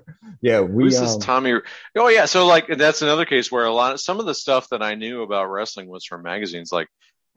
yeah. 0.42 0.60
We 0.62 0.82
Who's 0.84 0.98
this 0.98 1.14
um, 1.14 1.20
Tommy? 1.20 1.54
Oh 1.96 2.08
yeah, 2.08 2.24
so 2.24 2.44
like 2.46 2.66
that's 2.66 3.02
another 3.02 3.24
case 3.24 3.52
where 3.52 3.64
a 3.66 3.72
lot 3.72 3.92
of 3.92 4.00
some 4.00 4.18
of 4.18 4.26
the 4.26 4.34
stuff 4.34 4.68
that 4.70 4.82
I 4.82 4.96
knew 4.96 5.22
about 5.22 5.44
wrestling 5.46 5.86
was 5.88 6.04
from 6.04 6.22
magazines. 6.24 6.72
Like 6.72 6.88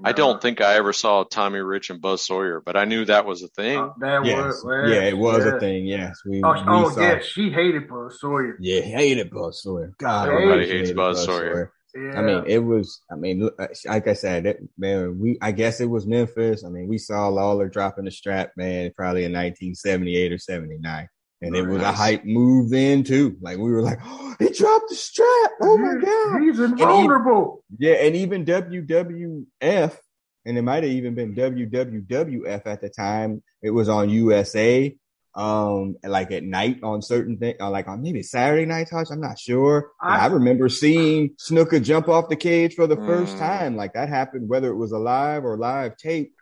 I 0.03 0.11
don't 0.11 0.41
think 0.41 0.59
I 0.59 0.75
ever 0.75 0.91
saw 0.91 1.23
Tommy 1.23 1.59
Rich 1.59 1.89
and 1.89 2.01
Buzz 2.01 2.25
Sawyer, 2.25 2.61
but 2.63 2.75
I 2.75 2.85
knew 2.85 3.05
that 3.05 3.25
was 3.25 3.43
a 3.43 3.47
thing. 3.47 3.79
Uh, 3.79 3.89
that 3.99 4.25
yes, 4.25 4.37
was. 4.37 4.63
well, 4.65 4.89
yeah, 4.89 5.01
it 5.03 5.17
was 5.17 5.45
yeah. 5.45 5.55
a 5.55 5.59
thing. 5.59 5.85
Yes, 5.85 6.21
we. 6.25 6.43
Oh, 6.43 6.53
we 6.53 6.61
oh 6.67 6.99
yeah, 6.99 7.19
she 7.19 7.49
hated 7.49 7.87
Buzz 7.87 8.19
Sawyer. 8.19 8.57
yeah, 8.59 8.81
hated 8.81 9.31
Buzz 9.31 9.61
Sawyer. 9.61 9.93
God, 9.97 10.29
Everybody 10.29 10.65
she 10.65 10.71
hates 10.71 10.89
hated 10.89 10.97
Buzz 10.97 11.23
Sawyer. 11.23 11.71
Yeah. 11.95 12.19
I 12.19 12.21
mean, 12.21 12.43
it 12.45 12.59
was. 12.59 13.01
I 13.09 13.15
mean, 13.15 13.49
like 13.85 14.07
I 14.09 14.13
said, 14.13 14.45
it, 14.45 14.69
man, 14.77 15.17
we. 15.17 15.37
I 15.41 15.53
guess 15.53 15.79
it 15.79 15.89
was 15.89 16.05
Memphis. 16.05 16.65
I 16.65 16.69
mean, 16.69 16.89
we 16.89 16.97
saw 16.97 17.29
Lawler 17.29 17.69
dropping 17.69 18.03
the 18.03 18.11
strap, 18.11 18.51
man, 18.57 18.91
probably 18.95 19.23
in 19.23 19.31
1978 19.31 20.33
or 20.33 20.37
79, 20.37 21.07
and 21.41 21.55
it 21.55 21.63
was 21.67 21.81
a 21.81 21.91
hype 21.91 22.23
move 22.25 22.69
then 22.69 23.03
too. 23.03 23.37
Like 23.41 23.57
we 23.57 23.71
were 23.71 23.81
like, 23.81 23.99
oh, 24.03 24.35
he 24.39 24.49
dropped 24.49 24.89
the 24.89 24.95
strap. 24.95 25.51
Oh 25.61 25.77
my 25.77 25.95
god. 25.95 26.41
he's 26.41 26.59
invulnerable. 26.59 27.63
Yeah, 27.77 27.93
and 27.95 28.15
even 28.15 28.45
WWF, 28.45 29.97
and 30.45 30.57
it 30.57 30.61
might 30.61 30.83
have 30.83 30.91
even 30.91 31.15
been 31.15 31.35
WWWF 31.35 32.65
at 32.65 32.81
the 32.81 32.89
time. 32.89 33.43
It 33.61 33.71
was 33.71 33.89
on 33.89 34.09
USA, 34.09 34.95
um, 35.35 35.95
like 36.03 36.31
at 36.31 36.43
night 36.43 36.79
on 36.83 37.01
certain 37.01 37.37
things, 37.37 37.57
uh, 37.59 37.69
like 37.69 37.87
on 37.87 38.01
maybe 38.01 38.23
Saturday 38.23 38.65
night 38.65 38.87
touch. 38.89 39.07
I'm 39.11 39.19
not 39.21 39.39
sure. 39.39 39.91
I, 40.01 40.25
I- 40.25 40.27
remember 40.27 40.69
seeing 40.69 41.31
Snuka 41.37 41.83
jump 41.83 42.07
off 42.07 42.29
the 42.29 42.35
cage 42.35 42.75
for 42.75 42.87
the 42.87 42.95
first 42.95 43.35
Mm. 43.35 43.39
time. 43.39 43.75
Like 43.75 43.93
that 43.93 44.09
happened, 44.09 44.47
whether 44.47 44.69
it 44.69 44.75
was 44.77 44.91
a 44.91 44.97
live 44.99 45.43
or 45.45 45.57
live 45.57 45.97
tape. 45.97 46.33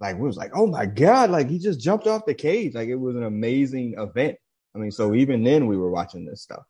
Like 0.00 0.16
we 0.16 0.26
was 0.26 0.36
like, 0.36 0.50
oh 0.54 0.66
my 0.66 0.86
god! 0.86 1.30
Like 1.30 1.48
he 1.48 1.60
just 1.60 1.80
jumped 1.80 2.08
off 2.08 2.26
the 2.26 2.34
cage. 2.34 2.74
Like 2.74 2.88
it 2.88 2.96
was 2.96 3.14
an 3.14 3.22
amazing 3.22 3.94
event. 3.96 4.36
I 4.74 4.78
mean, 4.78 4.90
so 4.90 5.14
even 5.14 5.44
then 5.44 5.66
we 5.66 5.76
were 5.76 5.90
watching 5.90 6.24
this 6.24 6.42
stuff. 6.42 6.64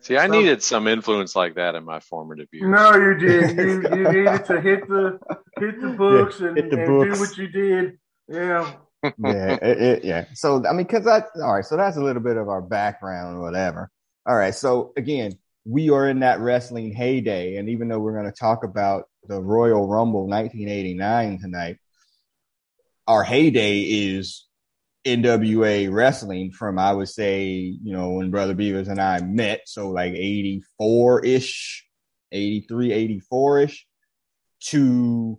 See, 0.00 0.16
I 0.16 0.22
Some- 0.26 0.32
needed 0.32 0.62
some 0.62 0.88
influence 0.88 1.36
like 1.36 1.54
that 1.54 1.74
in 1.74 1.84
my 1.84 2.00
formative 2.00 2.48
years. 2.52 2.68
No, 2.68 2.94
you 2.96 3.14
did. 3.14 3.56
You 3.56 3.82
you 3.96 4.12
needed 4.12 4.44
to 4.46 4.60
hit 4.60 4.88
the 4.88 5.18
hit 5.58 5.80
the 5.80 5.88
books 5.98 6.40
and, 6.40 6.56
hit 6.56 6.70
the 6.70 6.78
and 6.78 6.86
books. 6.86 7.14
do 7.18 7.20
what 7.24 7.38
you 7.38 7.48
did. 7.48 7.98
Yeah. 8.28 8.72
yeah, 9.04 9.58
it, 9.62 9.80
it- 9.82 10.04
yeah. 10.04 10.24
So 10.34 10.64
I 10.66 10.72
mean, 10.72 10.86
because 10.86 11.04
that 11.04 11.28
all 11.36 11.54
right. 11.54 11.64
So 11.64 11.76
that's 11.76 11.96
a 11.96 12.02
little 12.02 12.22
bit 12.22 12.36
of 12.36 12.48
our 12.48 12.60
background, 12.62 13.36
or 13.36 13.40
whatever. 13.42 13.90
All 14.26 14.34
right. 14.36 14.54
So 14.54 14.92
again, 14.96 15.32
we 15.64 15.90
are 15.90 16.08
in 16.08 16.20
that 16.20 16.40
wrestling 16.40 16.92
heyday, 16.92 17.56
and 17.56 17.68
even 17.68 17.86
though 17.88 18.00
we're 18.00 18.12
going 18.18 18.30
to 18.30 18.32
talk 18.36 18.64
about 18.64 19.04
the 19.28 19.40
Royal 19.40 19.86
Rumble 19.86 20.26
1989 20.26 21.38
tonight, 21.40 21.78
our 23.06 23.22
heyday 23.22 23.80
is 23.80 24.46
NWA 25.04 25.92
wrestling 25.92 26.52
from 26.52 26.78
I 26.78 26.92
would 26.92 27.08
say 27.08 27.50
you 27.50 27.92
know 27.92 28.12
when 28.12 28.30
Brother 28.30 28.54
Beavers 28.54 28.88
and 28.88 29.00
I 29.00 29.20
met, 29.20 29.62
so 29.66 29.90
like 29.90 30.12
84 30.12 31.24
ish, 31.24 31.86
83, 32.30 32.92
84 32.92 33.58
ish 33.60 33.86
to 34.64 35.38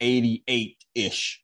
88 0.00 0.76
ish. 0.94 1.42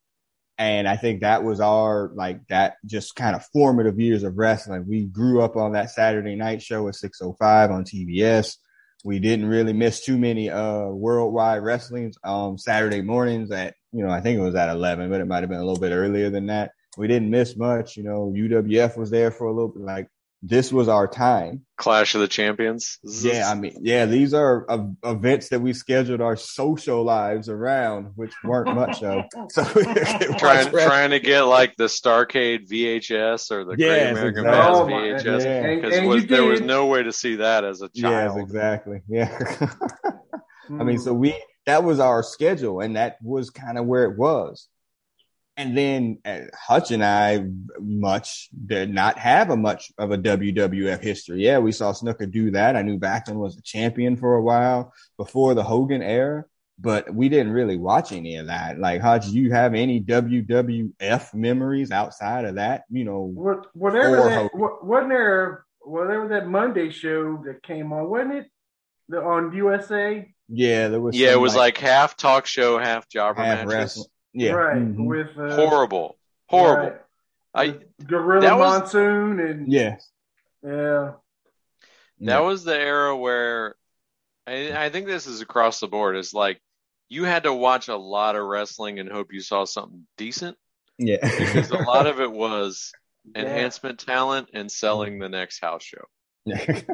And 0.60 0.88
I 0.88 0.96
think 0.96 1.20
that 1.20 1.44
was 1.44 1.60
our 1.60 2.10
like 2.14 2.40
that 2.48 2.76
just 2.84 3.14
kind 3.14 3.36
of 3.36 3.44
formative 3.52 4.00
years 4.00 4.24
of 4.24 4.38
wrestling. 4.38 4.86
We 4.88 5.04
grew 5.04 5.42
up 5.42 5.56
on 5.56 5.72
that 5.72 5.90
Saturday 5.90 6.34
night 6.34 6.62
show 6.62 6.88
at 6.88 6.96
605 6.96 7.70
on 7.70 7.84
TBS. 7.84 8.56
We 9.04 9.20
didn't 9.20 9.46
really 9.46 9.72
miss 9.72 10.04
too 10.04 10.18
many 10.18 10.50
uh 10.50 10.86
worldwide 10.86 11.62
wrestlings 11.62 12.16
um 12.24 12.58
Saturday 12.58 13.02
mornings 13.02 13.52
at 13.52 13.74
you 13.92 14.04
know, 14.04 14.10
I 14.10 14.20
think 14.20 14.38
it 14.38 14.42
was 14.42 14.54
at 14.54 14.68
11, 14.68 15.08
but 15.08 15.20
it 15.20 15.26
might 15.26 15.42
have 15.42 15.48
been 15.48 15.60
a 15.60 15.64
little 15.64 15.80
bit 15.80 15.92
earlier 15.92 16.28
than 16.28 16.46
that. 16.46 16.72
We 16.98 17.06
didn't 17.06 17.30
miss 17.30 17.56
much, 17.56 17.96
you 17.96 18.02
know, 18.02 18.34
UWF 18.36 18.96
was 18.96 19.08
there 19.08 19.30
for 19.30 19.46
a 19.46 19.52
little 19.52 19.68
bit 19.68 19.82
like 19.82 20.08
this 20.42 20.72
was 20.72 20.88
our 20.88 21.06
time. 21.06 21.64
Clash 21.76 22.16
of 22.16 22.20
the 22.20 22.26
Champions. 22.26 22.98
Yeah, 23.04 23.48
I 23.48 23.54
mean, 23.54 23.76
yeah, 23.82 24.06
these 24.06 24.34
are 24.34 24.66
uh, 24.68 24.84
events 25.04 25.48
that 25.50 25.60
we 25.60 25.72
scheduled 25.74 26.20
our 26.20 26.36
social 26.36 27.04
lives 27.04 27.48
around, 27.48 28.12
which 28.16 28.32
weren't 28.42 28.74
much 28.74 29.02
of. 29.04 29.24
So 29.50 29.62
trying 30.38 30.70
trying 30.70 31.10
to 31.10 31.20
get 31.20 31.42
like 31.42 31.76
the 31.76 31.84
Starcade 31.84 32.68
VHS 32.68 33.52
or 33.52 33.64
the 33.64 33.76
yes, 33.78 33.88
Great 33.88 34.10
American 34.10 34.44
exactly. 34.46 34.92
Bash 34.92 35.24
oh, 35.24 35.30
VHS 35.30 35.76
because 35.76 36.24
yeah. 36.24 36.36
there 36.36 36.44
was 36.44 36.60
no 36.60 36.86
way 36.86 37.04
to 37.04 37.12
see 37.12 37.36
that 37.36 37.64
as 37.64 37.80
a 37.80 37.88
child. 37.90 38.36
Yes, 38.36 38.42
exactly. 38.42 39.02
Yeah. 39.08 39.70
I 40.68 40.84
mean, 40.84 40.98
so 40.98 41.14
we 41.14 41.40
that 41.66 41.84
was 41.84 42.00
our 42.00 42.22
schedule, 42.24 42.80
and 42.80 42.96
that 42.96 43.18
was 43.22 43.50
kind 43.50 43.78
of 43.78 43.86
where 43.86 44.04
it 44.04 44.18
was. 44.18 44.68
And 45.58 45.76
then 45.76 46.18
uh, 46.24 46.42
Hutch 46.54 46.92
and 46.92 47.04
I 47.04 47.44
much 47.80 48.48
did 48.66 48.94
not 48.94 49.18
have 49.18 49.50
a 49.50 49.56
much 49.56 49.90
of 49.98 50.12
a 50.12 50.16
WWF 50.16 51.02
history. 51.02 51.44
Yeah, 51.44 51.58
we 51.58 51.72
saw 51.72 51.92
Snuka 51.92 52.30
do 52.30 52.52
that. 52.52 52.76
I 52.76 52.82
knew 52.82 52.96
Backlund 52.96 53.34
was 53.34 53.58
a 53.58 53.62
champion 53.62 54.16
for 54.16 54.36
a 54.36 54.42
while 54.42 54.92
before 55.16 55.54
the 55.54 55.64
Hogan 55.64 56.00
era, 56.00 56.44
but 56.78 57.12
we 57.12 57.28
didn't 57.28 57.52
really 57.52 57.76
watch 57.76 58.12
any 58.12 58.36
of 58.36 58.46
that. 58.46 58.78
Like, 58.78 59.00
Hutch, 59.00 59.26
do 59.26 59.32
you 59.32 59.50
have 59.50 59.74
any 59.74 60.00
WWF 60.00 61.34
memories 61.34 61.90
outside 61.90 62.44
of 62.44 62.54
that? 62.54 62.84
You 62.88 63.04
know, 63.04 63.22
what, 63.22 63.66
whatever 63.74 64.16
that, 64.30 64.50
what, 64.54 64.86
wasn't 64.86 65.08
there, 65.08 65.64
whatever 65.80 66.28
that 66.28 66.46
Monday 66.46 66.90
show 66.90 67.42
that 67.46 67.64
came 67.64 67.92
on, 67.92 68.08
wasn't 68.08 68.34
it? 68.34 68.46
The, 69.08 69.20
on 69.20 69.52
USA? 69.54 70.32
Yeah, 70.48 70.86
there 70.86 71.00
was. 71.00 71.16
Yeah, 71.16 71.32
it 71.32 71.40
was 71.40 71.56
like, 71.56 71.82
like, 71.82 71.90
half 71.90 72.16
talk 72.16 72.46
show, 72.46 72.78
half 72.78 73.08
jobber 73.08 73.42
half 73.42 73.66
matches. 73.66 73.74
Wrestling. 73.74 74.06
Yeah, 74.32 74.52
right. 74.52 74.76
Mm-hmm. 74.76 75.04
With 75.04 75.38
uh, 75.38 75.56
horrible, 75.56 76.18
horrible. 76.46 76.90
Right. 76.90 77.00
I 77.54 77.78
Gorilla 78.04 78.56
was, 78.56 78.80
Monsoon 78.80 79.40
and 79.40 79.72
yes, 79.72 80.08
yeah. 80.62 81.12
That 82.20 82.40
was 82.40 82.64
the 82.64 82.76
era 82.76 83.16
where 83.16 83.76
I, 84.46 84.86
I 84.86 84.90
think 84.90 85.06
this 85.06 85.26
is 85.26 85.40
across 85.40 85.80
the 85.80 85.88
board. 85.88 86.16
Is 86.16 86.34
like 86.34 86.60
you 87.08 87.24
had 87.24 87.44
to 87.44 87.54
watch 87.54 87.88
a 87.88 87.96
lot 87.96 88.36
of 88.36 88.44
wrestling 88.44 88.98
and 88.98 89.10
hope 89.10 89.32
you 89.32 89.40
saw 89.40 89.64
something 89.64 90.06
decent. 90.16 90.56
Yeah, 90.98 91.18
because 91.38 91.70
a 91.70 91.78
lot 91.78 92.06
of 92.06 92.20
it 92.20 92.30
was 92.30 92.92
yeah. 93.34 93.42
enhancement 93.42 94.00
talent 94.00 94.48
and 94.52 94.70
selling 94.70 95.18
the 95.18 95.28
next 95.28 95.60
house 95.60 95.82
show. 95.82 96.04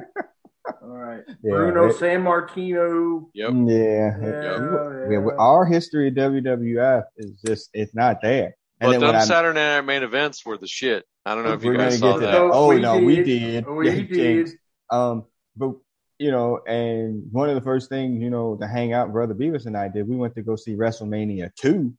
All 0.94 1.00
right. 1.00 1.22
Yeah, 1.26 1.50
Bruno 1.50 1.86
it, 1.86 1.96
Sammartino. 1.96 3.26
Yep. 3.34 3.52
Yeah. 3.66 4.16
Yeah, 4.22 5.10
yeah. 5.10 5.28
Our 5.38 5.66
history 5.66 6.06
of 6.06 6.14
WWF 6.14 7.02
is 7.16 7.32
just, 7.44 7.70
it's 7.74 7.96
not 7.96 8.18
there. 8.22 8.56
And 8.80 8.92
but 8.92 9.00
them 9.00 9.20
Saturday 9.22 9.58
night 9.58 9.80
main 9.80 10.04
events 10.04 10.46
were 10.46 10.56
the 10.56 10.68
shit. 10.68 11.04
I 11.26 11.34
don't 11.34 11.42
know 11.42 11.54
if 11.54 11.64
you 11.64 11.76
guys 11.76 11.98
saw 11.98 12.18
that. 12.18 12.26
that. 12.26 12.36
Oh, 12.36 12.68
we 12.68 12.80
no, 12.80 13.00
did. 13.00 13.04
we 13.04 13.22
did. 13.24 13.66
We 13.68 13.90
yeah, 13.90 14.02
did. 14.02 14.50
Um, 14.90 15.24
but 15.56 15.72
you 16.18 16.30
know, 16.30 16.60
and 16.64 17.24
one 17.32 17.48
of 17.48 17.56
the 17.56 17.60
first 17.60 17.88
things, 17.88 18.22
you 18.22 18.30
know, 18.30 18.56
to 18.60 18.68
hang 18.68 18.92
out, 18.92 19.10
Brother 19.10 19.34
Beavis 19.34 19.66
and 19.66 19.76
I 19.76 19.88
did, 19.88 20.06
we 20.06 20.14
went 20.14 20.36
to 20.36 20.42
go 20.42 20.54
see 20.54 20.76
WrestleMania 20.76 21.52
2. 21.56 21.92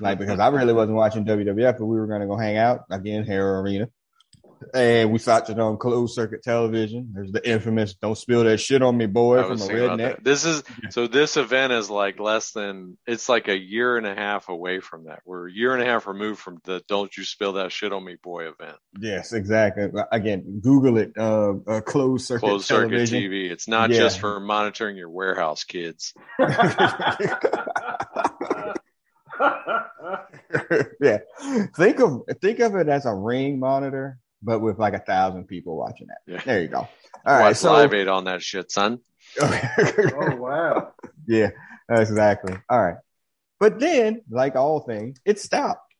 Like, 0.00 0.18
because 0.18 0.38
I 0.38 0.48
really 0.48 0.72
wasn't 0.72 0.96
watching 0.96 1.24
WWF, 1.24 1.78
but 1.78 1.84
we 1.84 1.98
were 1.98 2.06
going 2.06 2.20
to 2.20 2.26
go 2.26 2.36
hang 2.36 2.56
out 2.56 2.84
again, 2.90 3.24
Hara 3.24 3.60
Arena 3.60 3.88
and 4.74 5.12
we 5.12 5.20
watched 5.26 5.50
it 5.50 5.58
on 5.58 5.76
closed 5.76 6.14
circuit 6.14 6.42
television. 6.42 7.10
There's 7.14 7.32
the 7.32 7.48
infamous 7.48 7.94
"Don't 7.94 8.16
spill 8.16 8.44
that 8.44 8.58
shit 8.58 8.82
on 8.82 8.96
me, 8.96 9.06
boy" 9.06 9.42
from 9.42 9.60
a 9.60 9.66
redneck. 9.66 10.22
This 10.22 10.44
is 10.44 10.62
so. 10.90 11.06
This 11.06 11.36
event 11.36 11.72
is 11.72 11.90
like 11.90 12.20
less 12.20 12.52
than. 12.52 12.98
It's 13.06 13.28
like 13.28 13.48
a 13.48 13.56
year 13.56 13.96
and 13.96 14.06
a 14.06 14.14
half 14.14 14.48
away 14.48 14.80
from 14.80 15.04
that. 15.04 15.20
We're 15.24 15.48
a 15.48 15.52
year 15.52 15.74
and 15.74 15.82
a 15.82 15.86
half 15.86 16.06
removed 16.06 16.40
from 16.40 16.60
the 16.64 16.82
"Don't 16.88 17.16
you 17.16 17.24
spill 17.24 17.54
that 17.54 17.72
shit 17.72 17.92
on 17.92 18.04
me, 18.04 18.16
boy" 18.22 18.48
event. 18.48 18.76
Yes, 18.98 19.32
exactly. 19.32 19.90
Again, 20.12 20.60
Google 20.60 20.98
it. 20.98 21.12
Uh, 21.16 21.54
uh 21.66 21.80
closed 21.80 22.26
circuit. 22.26 22.40
Closed 22.40 22.66
circuit 22.66 22.90
television. 22.90 23.22
TV. 23.22 23.50
It's 23.50 23.68
not 23.68 23.90
yeah. 23.90 23.98
just 23.98 24.20
for 24.20 24.40
monitoring 24.40 24.96
your 24.96 25.10
warehouse, 25.10 25.64
kids. 25.64 26.14
yeah, 31.00 31.18
think 31.76 32.00
of 32.00 32.22
think 32.40 32.60
of 32.60 32.74
it 32.74 32.88
as 32.88 33.06
a 33.06 33.14
ring 33.14 33.58
monitor 33.58 34.18
but 34.42 34.60
with 34.60 34.78
like 34.78 34.94
a 34.94 34.98
thousand 35.00 35.44
people 35.44 35.76
watching 35.76 36.08
that. 36.08 36.18
Yeah. 36.26 36.42
There 36.44 36.60
you 36.60 36.68
go. 36.68 36.78
All 36.78 36.88
right, 37.26 37.48
Watch 37.48 37.56
so 37.56 37.72
live 37.72 37.94
aid 37.94 38.08
on 38.08 38.24
that 38.24 38.42
shit, 38.42 38.70
son. 38.70 39.00
oh 39.40 40.36
wow. 40.36 40.92
Yeah, 41.26 41.50
exactly. 41.90 42.56
All 42.70 42.82
right. 42.82 42.96
But 43.60 43.78
then, 43.80 44.22
like 44.30 44.56
all 44.56 44.80
things, 44.80 45.20
it 45.26 45.38
stopped. 45.38 45.92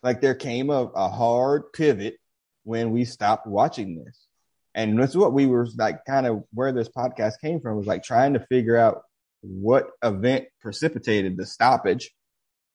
Like 0.00 0.20
there 0.20 0.36
came 0.36 0.70
a, 0.70 0.84
a 0.84 1.08
hard 1.08 1.72
pivot 1.72 2.18
when 2.62 2.92
we 2.92 3.04
stopped 3.04 3.48
watching 3.48 3.96
this. 4.04 4.26
And 4.72 4.96
that's 4.96 5.16
what 5.16 5.32
we 5.32 5.46
were 5.46 5.66
like 5.76 6.04
kind 6.04 6.24
of 6.24 6.44
where 6.54 6.70
this 6.70 6.88
podcast 6.88 7.40
came 7.40 7.60
from 7.60 7.78
was 7.78 7.86
like 7.88 8.04
trying 8.04 8.34
to 8.34 8.46
figure 8.48 8.76
out 8.76 9.02
what 9.40 9.90
event 10.04 10.44
precipitated 10.60 11.36
the 11.36 11.46
stoppage 11.46 12.12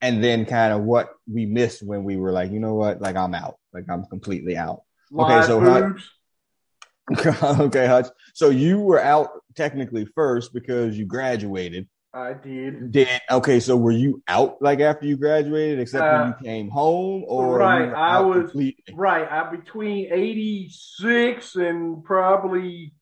and 0.02 0.22
then 0.22 0.46
kind 0.46 0.74
of 0.74 0.82
what 0.82 1.12
we 1.32 1.46
missed 1.46 1.82
when 1.82 2.04
we 2.04 2.18
were 2.18 2.34
like, 2.34 2.52
you 2.52 2.60
know 2.60 2.74
what, 2.74 3.00
like 3.02 3.16
I'm 3.16 3.34
out, 3.34 3.56
like 3.74 3.86
I'm 3.90 4.04
completely 4.06 4.58
out 4.58 4.82
okay, 5.18 5.48
so 5.48 5.60
Hutch, 5.60 6.02
okay, 7.60 7.88
Hutch. 7.88 8.08
So 8.34 8.50
you 8.50 8.80
were 8.80 9.02
out 9.02 9.30
technically 9.56 10.06
first 10.16 10.54
because 10.54 10.98
you 10.98 11.06
graduated. 11.06 11.88
I 12.14 12.34
did. 12.34 12.92
Did 12.94 13.10
okay? 13.30 13.60
So 13.60 13.76
were 13.76 13.92
you 13.92 14.24
out 14.28 14.62
like 14.62 14.80
after 14.80 15.06
you 15.06 15.18
graduated, 15.18 15.80
except 15.80 16.06
uh, 16.06 16.20
when 16.20 16.28
you 16.28 16.46
came 16.46 16.70
home, 16.70 17.26
or 17.28 17.58
right? 17.58 17.94
I 17.94 18.22
was 18.22 18.52
completely? 18.52 18.94
right. 18.94 19.30
I 19.30 19.54
between 19.54 20.14
eighty 20.14 20.70
six 20.72 21.56
and 21.56 22.04
probably 22.06 22.94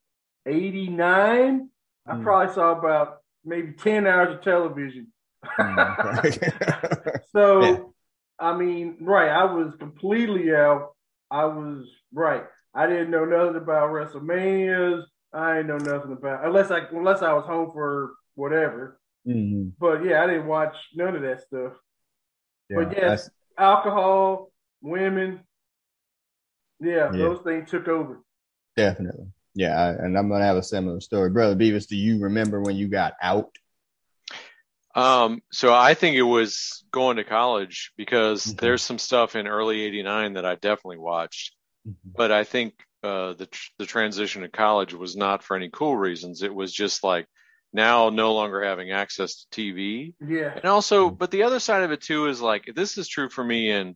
eighty 0.47 0.89
nine. 0.89 1.69
I 2.07 2.15
mm. 2.15 2.23
probably 2.23 2.53
saw 2.55 2.71
about 2.71 3.17
maybe 3.45 3.73
ten 3.73 4.07
hours 4.07 4.35
of 4.35 4.41
television. 4.41 5.07
Mm, 5.59 7.21
so, 7.31 7.61
yeah. 7.61 7.77
I 8.39 8.57
mean, 8.57 8.97
right? 9.01 9.29
I 9.29 9.45
was 9.45 9.73
completely 9.77 10.55
out. 10.55 10.92
I 11.33 11.45
was 11.45 11.87
right. 12.13 12.43
I 12.75 12.85
didn't 12.85 13.09
know 13.09 13.25
nothing 13.25 13.55
about 13.55 13.89
WrestleManias. 13.89 15.01
I 15.33 15.57
didn't 15.57 15.67
know 15.67 15.95
nothing 15.95 16.11
about 16.11 16.45
unless 16.45 16.69
I 16.69 16.81
unless 16.91 17.23
I 17.23 17.33
was 17.33 17.45
home 17.45 17.71
for 17.73 18.13
whatever. 18.35 18.99
Mm-hmm. 19.27 19.69
But 19.79 20.05
yeah, 20.05 20.23
I 20.23 20.27
didn't 20.27 20.45
watch 20.45 20.75
none 20.93 21.15
of 21.15 21.23
that 21.23 21.41
stuff. 21.41 21.73
Yeah, 22.69 22.77
but 22.77 22.95
yes, 22.95 23.31
alcohol, 23.57 24.51
women. 24.81 25.39
Yeah, 26.79 27.11
yeah, 27.11 27.17
those 27.17 27.39
things 27.43 27.69
took 27.71 27.87
over. 27.87 28.23
Definitely. 28.77 29.25
Yeah, 29.55 29.79
I, 29.79 29.89
and 29.89 30.15
I'm 30.15 30.29
gonna 30.29 30.43
have 30.43 30.57
a 30.57 30.63
similar 30.63 31.01
story, 31.01 31.31
brother 31.31 31.55
Beavis. 31.55 31.87
Do 31.87 31.95
you 31.95 32.19
remember 32.19 32.61
when 32.61 32.75
you 32.75 32.87
got 32.89 33.13
out? 33.23 33.49
Um, 34.95 35.41
so 35.51 35.73
I 35.73 35.95
think 35.95 36.15
it 36.15 36.23
was 36.23 36.85
going 36.91 37.17
to 37.17 37.23
college 37.23 37.91
because 37.97 38.49
okay. 38.49 38.57
there's 38.59 38.81
some 38.81 38.99
stuff 38.99 39.35
in 39.35 39.47
early 39.47 39.81
'89 39.81 40.33
that 40.33 40.45
I 40.45 40.55
definitely 40.55 40.99
watched, 40.99 41.55
mm-hmm. 41.87 42.11
but 42.15 42.31
I 42.31 42.43
think 42.43 42.75
uh, 43.03 43.33
the 43.33 43.47
the 43.79 43.85
transition 43.85 44.43
to 44.43 44.49
college 44.49 44.93
was 44.93 45.15
not 45.15 45.43
for 45.43 45.57
any 45.57 45.69
cool 45.69 45.97
reasons. 45.97 46.43
It 46.43 46.53
was 46.53 46.71
just 46.71 47.03
like 47.03 47.27
now 47.73 48.09
no 48.09 48.33
longer 48.33 48.63
having 48.63 48.91
access 48.91 49.45
to 49.45 49.61
TV. 49.61 50.13
Yeah, 50.25 50.53
and 50.55 50.65
also, 50.65 51.07
mm-hmm. 51.07 51.15
but 51.15 51.31
the 51.31 51.43
other 51.43 51.59
side 51.59 51.83
of 51.83 51.91
it 51.91 52.01
too 52.01 52.27
is 52.27 52.39
like 52.39 52.71
this 52.75 52.97
is 52.97 53.07
true 53.07 53.29
for 53.29 53.43
me 53.43 53.71
in 53.71 53.95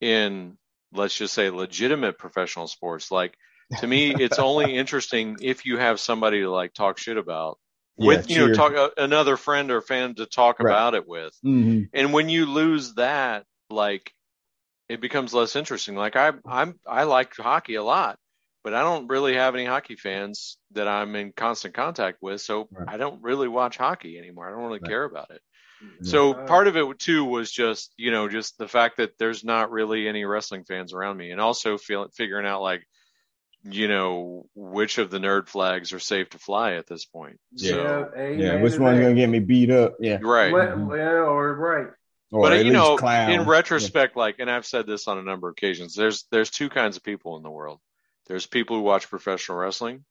in 0.00 0.58
let's 0.92 1.16
just 1.16 1.32
say 1.32 1.48
legitimate 1.48 2.18
professional 2.18 2.66
sports. 2.66 3.10
Like 3.10 3.34
to 3.80 3.86
me, 3.86 4.14
it's 4.14 4.38
only 4.38 4.76
interesting 4.76 5.38
if 5.40 5.64
you 5.64 5.78
have 5.78 6.00
somebody 6.00 6.40
to 6.42 6.50
like 6.50 6.74
talk 6.74 6.98
shit 6.98 7.16
about 7.16 7.58
with 7.96 8.30
you 8.30 8.46
know 8.46 8.52
talk 8.52 8.74
uh, 8.74 8.90
another 8.96 9.36
friend 9.36 9.70
or 9.70 9.80
fan 9.80 10.14
to 10.14 10.26
talk 10.26 10.58
right. 10.58 10.70
about 10.70 10.94
it 10.94 11.06
with 11.06 11.36
mm-hmm. 11.44 11.82
and 11.92 12.12
when 12.12 12.28
you 12.28 12.46
lose 12.46 12.94
that 12.94 13.44
like 13.70 14.12
it 14.88 15.00
becomes 15.00 15.32
less 15.32 15.56
interesting 15.56 15.94
like 15.94 16.16
i 16.16 16.32
i'm 16.46 16.78
i 16.86 17.04
like 17.04 17.34
hockey 17.36 17.76
a 17.76 17.82
lot 17.82 18.18
but 18.64 18.74
i 18.74 18.82
don't 18.82 19.08
really 19.08 19.34
have 19.34 19.54
any 19.54 19.64
hockey 19.64 19.96
fans 19.96 20.58
that 20.72 20.88
i'm 20.88 21.14
in 21.14 21.32
constant 21.32 21.74
contact 21.74 22.18
with 22.20 22.40
so 22.40 22.68
right. 22.72 22.88
i 22.88 22.96
don't 22.96 23.22
really 23.22 23.48
watch 23.48 23.76
hockey 23.76 24.18
anymore 24.18 24.46
i 24.46 24.50
don't 24.50 24.64
really 24.64 24.80
right. 24.80 24.90
care 24.90 25.04
about 25.04 25.30
it 25.30 25.40
so 26.02 26.32
part 26.32 26.66
of 26.66 26.76
it 26.76 26.98
too 26.98 27.24
was 27.24 27.50
just 27.50 27.92
you 27.98 28.10
know 28.10 28.28
just 28.28 28.56
the 28.56 28.68
fact 28.68 28.96
that 28.96 29.18
there's 29.18 29.44
not 29.44 29.70
really 29.70 30.08
any 30.08 30.24
wrestling 30.24 30.64
fans 30.64 30.94
around 30.94 31.16
me 31.16 31.30
and 31.30 31.40
also 31.40 31.76
feeling 31.76 32.08
figuring 32.14 32.46
out 32.46 32.62
like 32.62 32.86
you 33.64 33.88
know 33.88 34.46
which 34.54 34.98
of 34.98 35.10
the 35.10 35.18
nerd 35.18 35.48
flags 35.48 35.92
are 35.92 35.98
safe 35.98 36.30
to 36.30 36.38
fly 36.38 36.74
at 36.74 36.86
this 36.86 37.04
point. 37.04 37.38
Yeah, 37.52 37.70
so, 37.70 38.10
yeah. 38.36 38.62
Which 38.62 38.78
one's 38.78 39.00
gonna 39.00 39.14
get 39.14 39.28
me 39.28 39.40
beat 39.40 39.70
up? 39.70 39.96
Yeah, 40.00 40.18
right. 40.22 40.52
Well, 40.52 40.68
mm-hmm. 40.68 40.90
or 40.92 41.54
right. 41.54 41.88
Or 42.30 42.48
but 42.48 42.64
you 42.64 42.72
know, 42.72 42.96
clown. 42.96 43.30
in 43.30 43.46
retrospect, 43.46 44.14
yeah. 44.16 44.22
like, 44.22 44.36
and 44.40 44.50
I've 44.50 44.66
said 44.66 44.86
this 44.86 45.06
on 45.06 45.18
a 45.18 45.22
number 45.22 45.48
of 45.48 45.52
occasions. 45.52 45.94
There's 45.94 46.24
there's 46.30 46.50
two 46.50 46.68
kinds 46.68 46.96
of 46.96 47.04
people 47.04 47.36
in 47.36 47.42
the 47.42 47.50
world. 47.50 47.80
There's 48.26 48.46
people 48.46 48.76
who 48.76 48.82
watch 48.82 49.08
professional 49.08 49.58
wrestling, 49.58 50.04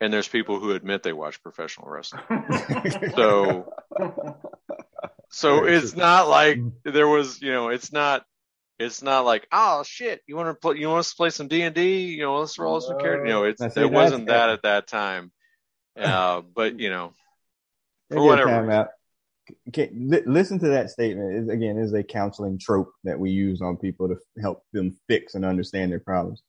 and 0.00 0.12
there's 0.12 0.28
people 0.28 0.60
who 0.60 0.72
admit 0.72 1.02
they 1.02 1.12
watch 1.12 1.42
professional 1.42 1.88
wrestling. 1.88 2.22
so, 3.16 3.72
so 5.30 5.64
it's 5.64 5.96
not 5.96 6.28
like 6.28 6.58
there 6.84 7.08
was, 7.08 7.42
you 7.42 7.52
know, 7.52 7.68
it's 7.68 7.92
not 7.92 8.24
It's 8.80 9.02
not 9.02 9.26
like, 9.26 9.46
oh 9.52 9.82
shit, 9.84 10.22
you 10.26 10.36
want 10.36 10.48
to 10.48 10.54
play, 10.54 10.78
you 10.78 10.88
want 10.88 11.00
us 11.00 11.10
to 11.10 11.16
play 11.16 11.28
some 11.28 11.48
D 11.48 11.60
and 11.60 11.74
D? 11.74 12.06
You 12.06 12.22
know, 12.22 12.38
let's 12.38 12.58
roll 12.58 12.80
some 12.80 12.98
characters. 12.98 13.28
You 13.28 13.34
know, 13.34 13.44
it's 13.44 13.60
it 13.76 13.92
wasn't 13.92 14.28
that 14.28 14.48
at 14.48 14.62
that 14.62 14.88
time. 14.88 15.32
Uh, 16.00 16.40
but 16.40 16.78
you 16.80 16.88
know, 16.88 17.12
for 18.08 18.22
whatever. 18.22 18.88
Okay, 19.68 19.90
listen 19.92 20.58
to 20.60 20.68
that 20.68 20.88
statement. 20.88 21.50
It, 21.50 21.52
again, 21.52 21.76
is 21.76 21.92
a 21.92 22.02
counseling 22.02 22.58
trope 22.58 22.92
that 23.04 23.18
we 23.18 23.30
use 23.32 23.60
on 23.60 23.76
people 23.76 24.08
to 24.08 24.16
help 24.40 24.64
them 24.72 24.96
fix 25.08 25.34
and 25.34 25.44
understand 25.44 25.92
their 25.92 26.00
problems. 26.00 26.42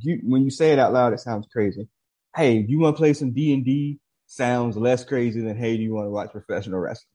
You, 0.00 0.20
when 0.22 0.42
you 0.42 0.50
say 0.50 0.72
it 0.72 0.78
out 0.78 0.94
loud, 0.94 1.12
it 1.12 1.20
sounds 1.20 1.48
crazy. 1.52 1.88
Hey, 2.34 2.64
you 2.66 2.78
want 2.78 2.96
to 2.96 2.98
play 2.98 3.12
some 3.12 3.32
D 3.32 3.52
and 3.52 3.64
D? 3.64 3.98
Sounds 4.26 4.76
less 4.76 5.04
crazy 5.04 5.42
than 5.42 5.58
hey, 5.58 5.76
do 5.76 5.82
you 5.82 5.92
want 5.92 6.06
to 6.06 6.10
watch 6.10 6.30
professional 6.30 6.78
wrestling? 6.78 7.10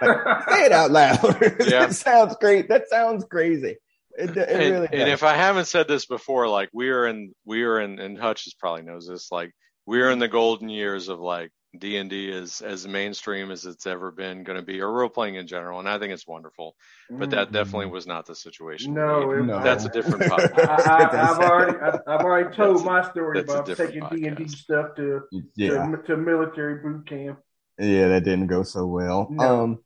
Like, 0.00 0.48
say 0.48 0.64
it 0.64 0.72
out 0.72 0.90
loud. 0.90 1.20
Yeah. 1.60 1.86
that 1.86 1.94
sounds 1.94 2.34
great. 2.40 2.68
That 2.68 2.88
sounds 2.88 3.24
crazy. 3.26 3.76
It, 4.18 4.36
it 4.36 4.48
and, 4.48 4.72
really 4.72 4.88
and 4.92 5.10
if 5.10 5.22
I 5.22 5.34
haven't 5.34 5.66
said 5.66 5.88
this 5.88 6.06
before, 6.06 6.48
like 6.48 6.70
we 6.72 6.90
are 6.90 7.06
in, 7.06 7.34
we 7.44 7.62
are 7.62 7.80
in, 7.80 7.98
and 7.98 8.18
Hutchins 8.18 8.54
probably 8.54 8.82
knows 8.82 9.06
this. 9.06 9.32
Like 9.32 9.52
we 9.86 10.00
are 10.02 10.10
in 10.10 10.18
the 10.18 10.28
golden 10.28 10.68
years 10.68 11.08
of 11.08 11.20
like 11.20 11.50
D 11.78 11.96
and 11.96 12.10
D 12.10 12.28
is 12.28 12.60
as 12.60 12.86
mainstream 12.86 13.50
as 13.50 13.64
it's 13.64 13.86
ever 13.86 14.10
been 14.10 14.44
going 14.44 14.58
to 14.58 14.64
be, 14.64 14.80
or 14.80 14.92
role 14.92 15.08
playing 15.08 15.36
in 15.36 15.46
general, 15.46 15.78
and 15.78 15.88
I 15.88 15.98
think 15.98 16.12
it's 16.12 16.26
wonderful. 16.26 16.76
But 17.10 17.30
that 17.30 17.46
mm-hmm. 17.46 17.54
definitely 17.54 17.86
was 17.86 18.06
not 18.06 18.26
the 18.26 18.34
situation. 18.34 18.92
No, 18.92 19.32
no. 19.32 19.62
that's 19.62 19.86
a 19.86 19.88
different 19.88 20.22
podcast. 20.30 20.86
I, 20.86 21.16
have 21.16 21.38
already, 21.38 21.78
I, 21.78 22.12
have 22.12 22.20
already 22.20 22.54
told 22.56 22.76
that's 22.76 22.86
my 22.86 23.10
story 23.10 23.40
about 23.40 23.66
taking 23.66 24.06
D 24.10 24.26
and 24.26 24.36
D 24.36 24.48
stuff 24.48 24.94
to, 24.96 25.22
yeah. 25.56 25.86
to, 25.90 26.02
to 26.08 26.16
military 26.16 26.82
boot 26.82 27.08
camp. 27.08 27.38
Yeah, 27.78 28.08
that 28.08 28.24
didn't 28.24 28.48
go 28.48 28.62
so 28.62 28.86
well. 28.86 29.28
No. 29.30 29.62
Um, 29.62 29.78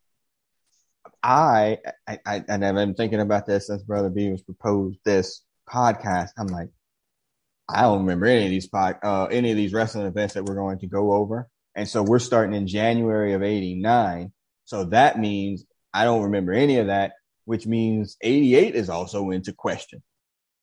I, 1.26 1.78
I, 2.06 2.18
I, 2.25 2.45
and 2.47 2.64
I've 2.64 2.76
been 2.76 2.95
thinking 2.95 3.18
about 3.18 3.47
this 3.47 3.66
since 3.66 3.83
Brother 3.83 4.11
Beavers 4.11 4.42
proposed 4.42 5.00
this 5.04 5.42
podcast. 5.68 6.30
I'm 6.38 6.47
like, 6.47 6.68
I 7.68 7.83
don't 7.83 8.02
remember 8.02 8.26
any 8.26 8.45
of 8.45 8.50
these 8.50 8.68
pod, 8.68 8.99
uh, 9.02 9.25
any 9.25 9.50
of 9.50 9.56
these 9.56 9.73
wrestling 9.73 10.06
events 10.06 10.35
that 10.35 10.45
we're 10.45 10.54
going 10.54 10.78
to 10.78 10.87
go 10.87 11.14
over. 11.14 11.49
And 11.75 11.88
so 11.88 12.04
we're 12.04 12.21
starting 12.21 12.54
in 12.54 12.68
January 12.68 13.33
of 13.33 13.42
89. 13.42 14.33
So 14.66 14.85
that 14.85 15.18
means 15.18 15.64
I 15.92 16.04
don't 16.04 16.23
remember 16.23 16.52
any 16.52 16.78
of 16.78 16.87
that, 16.87 17.14
which 17.45 17.66
means 17.66 18.16
88 18.21 18.76
is 18.76 18.88
also 18.88 19.30
into 19.30 19.52
question. 19.52 20.04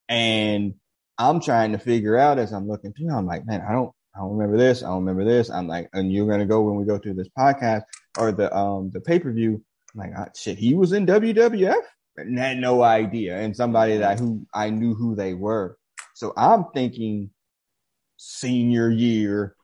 And 0.08 0.76
I'm 1.18 1.42
trying 1.42 1.74
to 1.74 1.78
figure 1.78 2.16
out 2.16 2.40
as 2.40 2.54
I'm 2.54 2.70
looking 2.70 2.94
through, 2.94 3.14
I'm 3.14 3.26
like, 3.26 3.46
man, 3.46 3.66
I 3.68 3.74
don't, 3.74 3.92
I 4.16 4.20
don't 4.20 4.38
remember 4.38 4.58
this. 4.58 4.82
I 4.82 4.88
don't 4.88 5.04
remember 5.04 5.26
this. 5.26 5.50
I'm 5.50 5.68
like, 5.68 5.90
and 5.92 6.10
you're 6.10 6.28
going 6.28 6.40
to 6.40 6.46
go 6.46 6.62
when 6.62 6.76
we 6.76 6.86
go 6.86 7.00
through 7.00 7.16
this 7.16 7.30
podcast 7.38 7.82
or 8.18 8.32
the, 8.32 8.56
um, 8.56 8.92
the 8.94 9.02
pay 9.02 9.20
per 9.20 9.34
view. 9.34 9.56
I'm 9.56 9.73
like, 9.96 10.12
oh, 10.18 10.26
shit, 10.36 10.58
he 10.58 10.74
was 10.74 10.94
in 10.94 11.06
WWF 11.06 11.82
and 12.18 12.40
had 12.40 12.58
no 12.58 12.84
idea. 12.84 13.38
And 13.38 13.56
somebody 13.56 13.98
that 13.98 14.20
who 14.20 14.46
I 14.54 14.70
knew 14.70 14.94
who 14.94 15.16
they 15.16 15.34
were. 15.34 15.78
So 16.16 16.34
I'm 16.38 16.66
thinking 16.74 17.32
senior 18.18 18.90
year 18.90 19.56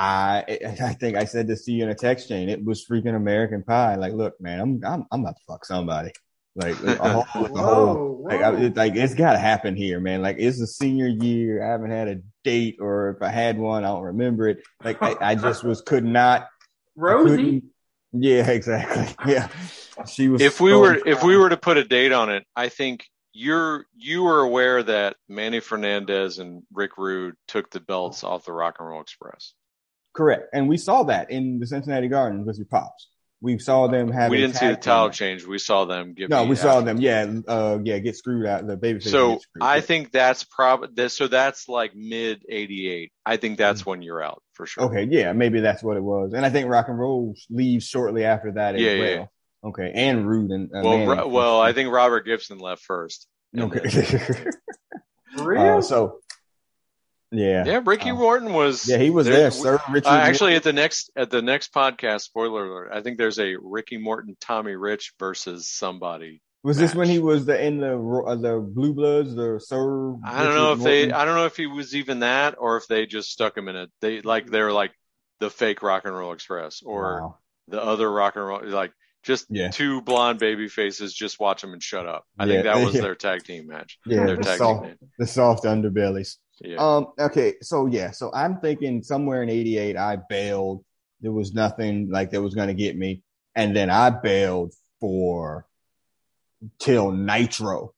I 0.00 0.58
I 0.82 0.94
think 0.94 1.16
I 1.16 1.24
said 1.24 1.46
this 1.46 1.64
to 1.64 1.72
you 1.72 1.84
in 1.84 1.90
a 1.90 1.94
text 1.94 2.28
chain. 2.28 2.48
It 2.48 2.64
was 2.64 2.86
freaking 2.86 3.16
American 3.16 3.62
Pie. 3.62 3.96
Like, 3.96 4.12
look, 4.12 4.40
man, 4.40 4.60
I'm 4.60 4.80
I'm 4.84 5.06
I'm 5.12 5.20
about 5.20 5.36
to 5.36 5.42
fuck 5.46 5.64
somebody. 5.64 6.12
Like, 6.56 6.74
whole, 6.98 7.22
whoa, 7.22 7.62
whole, 7.62 8.24
like, 8.24 8.42
I, 8.42 8.56
it, 8.56 8.76
like 8.76 8.96
it's 8.96 9.14
got 9.14 9.32
to 9.34 9.38
happen 9.38 9.76
here, 9.76 10.00
man. 10.00 10.20
Like, 10.20 10.36
it's 10.38 10.60
a 10.60 10.66
senior 10.66 11.06
year. 11.06 11.64
I 11.64 11.70
haven't 11.70 11.90
had 11.90 12.08
a 12.08 12.16
date, 12.42 12.78
or 12.80 13.10
if 13.10 13.22
I 13.22 13.28
had 13.28 13.56
one, 13.56 13.84
I 13.84 13.88
don't 13.88 14.02
remember 14.02 14.48
it. 14.48 14.58
Like, 14.82 15.00
I, 15.00 15.16
I 15.20 15.34
just 15.36 15.62
was 15.62 15.80
could 15.80 16.04
not. 16.04 16.48
Rosie. 16.96 17.62
Yeah, 18.12 18.46
exactly. 18.50 19.14
Yeah, 19.30 19.48
she 20.06 20.28
was. 20.28 20.42
If 20.42 20.60
we 20.60 20.74
were 20.74 21.00
if 21.06 21.22
we 21.22 21.36
were 21.36 21.48
to 21.48 21.56
put 21.56 21.76
a 21.76 21.84
date 21.84 22.12
on 22.12 22.30
it, 22.30 22.44
I 22.56 22.68
think 22.68 23.06
you're 23.32 23.86
you 23.96 24.22
were 24.24 24.40
aware 24.40 24.82
that 24.82 25.16
Manny 25.28 25.60
Fernandez 25.60 26.38
and 26.38 26.62
Rick 26.72 26.98
Rude 26.98 27.34
took 27.46 27.70
the 27.70 27.80
belts 27.80 28.24
off 28.24 28.44
the 28.44 28.52
Rock 28.52 28.76
and 28.78 28.88
Roll 28.88 29.00
Express. 29.00 29.54
Correct. 30.12 30.48
And 30.52 30.68
we 30.68 30.76
saw 30.76 31.04
that 31.04 31.30
in 31.30 31.60
the 31.60 31.66
Cincinnati 31.66 32.08
Gardens 32.08 32.46
with 32.46 32.58
your 32.58 32.66
pops. 32.66 33.08
We 33.42 33.58
saw 33.58 33.86
them 33.86 34.10
have. 34.10 34.30
We 34.30 34.36
didn't 34.36 34.56
see 34.56 34.66
the 34.66 34.76
title 34.76 35.10
change. 35.10 35.46
We 35.46 35.58
saw 35.58 35.86
them 35.86 36.12
get. 36.12 36.28
No, 36.28 36.44
we 36.44 36.56
saw 36.56 36.82
them. 36.82 37.00
Yeah, 37.00 37.40
uh, 37.48 37.78
yeah, 37.82 37.98
get 37.98 38.16
screwed 38.16 38.46
out. 38.46 38.66
The 38.66 38.76
baby. 38.76 39.00
So 39.00 39.40
I 39.60 39.80
think 39.80 40.12
that's 40.12 40.44
probably 40.44 41.08
so. 41.08 41.26
That's 41.26 41.68
like 41.68 41.94
mid 41.94 42.42
'88. 42.48 43.12
I 43.24 43.36
think 43.38 43.56
that's 43.56 43.80
mm-hmm. 43.80 43.90
when 43.90 44.02
you're 44.02 44.22
out 44.22 44.42
for 44.52 44.66
sure. 44.66 44.84
Okay, 44.84 45.04
yeah, 45.10 45.32
maybe 45.32 45.60
that's 45.60 45.82
what 45.82 45.96
it 45.96 46.02
was. 46.02 46.34
And 46.34 46.44
I 46.44 46.50
think 46.50 46.68
Rock 46.68 46.88
and 46.88 46.98
Roll 46.98 47.34
leaves 47.48 47.86
shortly 47.86 48.24
after 48.24 48.52
that 48.52 48.74
as 48.74 48.80
yeah, 48.82 48.98
well. 48.98 49.10
Yeah. 49.10 49.68
Okay, 49.70 49.92
and 49.94 50.28
Rude 50.28 50.50
and 50.50 50.68
uh, 50.74 50.82
well, 50.82 51.30
well, 51.30 51.60
I 51.60 51.72
think 51.72 51.90
Robert 51.90 52.26
Gibson 52.26 52.58
left 52.58 52.82
first. 52.82 53.26
Okay. 53.58 53.80
real? 55.38 55.78
Uh, 55.78 55.82
so 55.82 56.20
yeah. 57.30 57.64
Yeah, 57.64 57.80
Ricky 57.84 58.10
uh, 58.10 58.14
Morton 58.14 58.52
was. 58.52 58.88
Yeah, 58.88 58.98
he 58.98 59.10
was 59.10 59.26
there, 59.26 59.36
there 59.36 59.50
sir. 59.50 59.80
Richie 59.90 60.06
uh, 60.06 60.16
actually, 60.16 60.54
at 60.54 60.62
the 60.62 60.72
next 60.72 61.10
at 61.16 61.30
the 61.30 61.42
next 61.42 61.72
podcast, 61.72 62.22
spoiler 62.22 62.66
alert, 62.66 62.90
I 62.92 63.02
think 63.02 63.18
there's 63.18 63.38
a 63.38 63.56
Ricky 63.60 63.98
Morton, 63.98 64.36
Tommy 64.40 64.74
Rich 64.74 65.14
versus 65.18 65.68
somebody. 65.68 66.42
Was 66.62 66.76
match. 66.76 66.88
this 66.88 66.94
when 66.94 67.08
he 67.08 67.18
was 67.18 67.46
the 67.46 67.62
in 67.62 67.78
the 67.78 67.96
uh, 67.96 68.34
the 68.36 68.58
Blue 68.58 68.92
Bloods, 68.92 69.34
the 69.34 69.60
Sir? 69.60 70.16
I 70.24 70.42
don't 70.44 70.54
know 70.54 70.72
if 70.72 70.80
Morton? 70.80 70.84
they. 70.84 71.12
I 71.12 71.24
don't 71.24 71.36
know 71.36 71.46
if 71.46 71.56
he 71.56 71.66
was 71.66 71.94
even 71.94 72.20
that, 72.20 72.56
or 72.58 72.76
if 72.76 72.86
they 72.86 73.06
just 73.06 73.30
stuck 73.30 73.56
him 73.56 73.68
in 73.68 73.76
it. 73.76 73.90
They 74.00 74.20
like 74.20 74.50
they're 74.50 74.72
like 74.72 74.92
the 75.38 75.50
fake 75.50 75.82
Rock 75.82 76.04
and 76.04 76.16
Roll 76.16 76.32
Express, 76.32 76.82
or 76.82 77.20
wow. 77.22 77.38
the 77.68 77.82
other 77.82 78.10
Rock 78.10 78.36
and 78.36 78.44
Roll 78.44 78.60
like 78.64 78.92
just 79.22 79.46
yeah. 79.50 79.70
two 79.70 80.02
blonde 80.02 80.38
baby 80.38 80.68
faces. 80.68 81.14
Just 81.14 81.40
watch 81.40 81.62
them 81.62 81.72
and 81.72 81.82
shut 81.82 82.06
up. 82.06 82.24
I 82.38 82.44
yeah, 82.44 82.52
think 82.52 82.64
that 82.64 82.84
was 82.84 82.94
yeah. 82.96 83.00
their 83.00 83.14
tag 83.14 83.44
team 83.44 83.66
match. 83.66 83.98
Yeah, 84.04 84.26
their 84.26 84.36
the 84.36 84.42
tag 84.42 84.58
soft, 84.58 84.84
team 84.84 84.96
the 85.18 85.26
soft 85.26 85.64
underbellies. 85.64 86.36
Yeah. 86.60 86.76
Um. 86.78 87.08
Okay. 87.18 87.54
So 87.62 87.86
yeah. 87.86 88.10
So 88.10 88.30
I'm 88.32 88.60
thinking 88.60 89.02
somewhere 89.02 89.42
in 89.42 89.48
'88, 89.48 89.96
I 89.96 90.16
bailed. 90.28 90.84
There 91.20 91.32
was 91.32 91.54
nothing 91.54 92.10
like 92.10 92.30
that 92.30 92.42
was 92.42 92.54
going 92.54 92.68
to 92.68 92.74
get 92.74 92.96
me, 92.96 93.22
and 93.54 93.74
then 93.74 93.90
I 93.90 94.10
bailed 94.10 94.74
for 95.00 95.66
till 96.78 97.12
Nitro, 97.12 97.94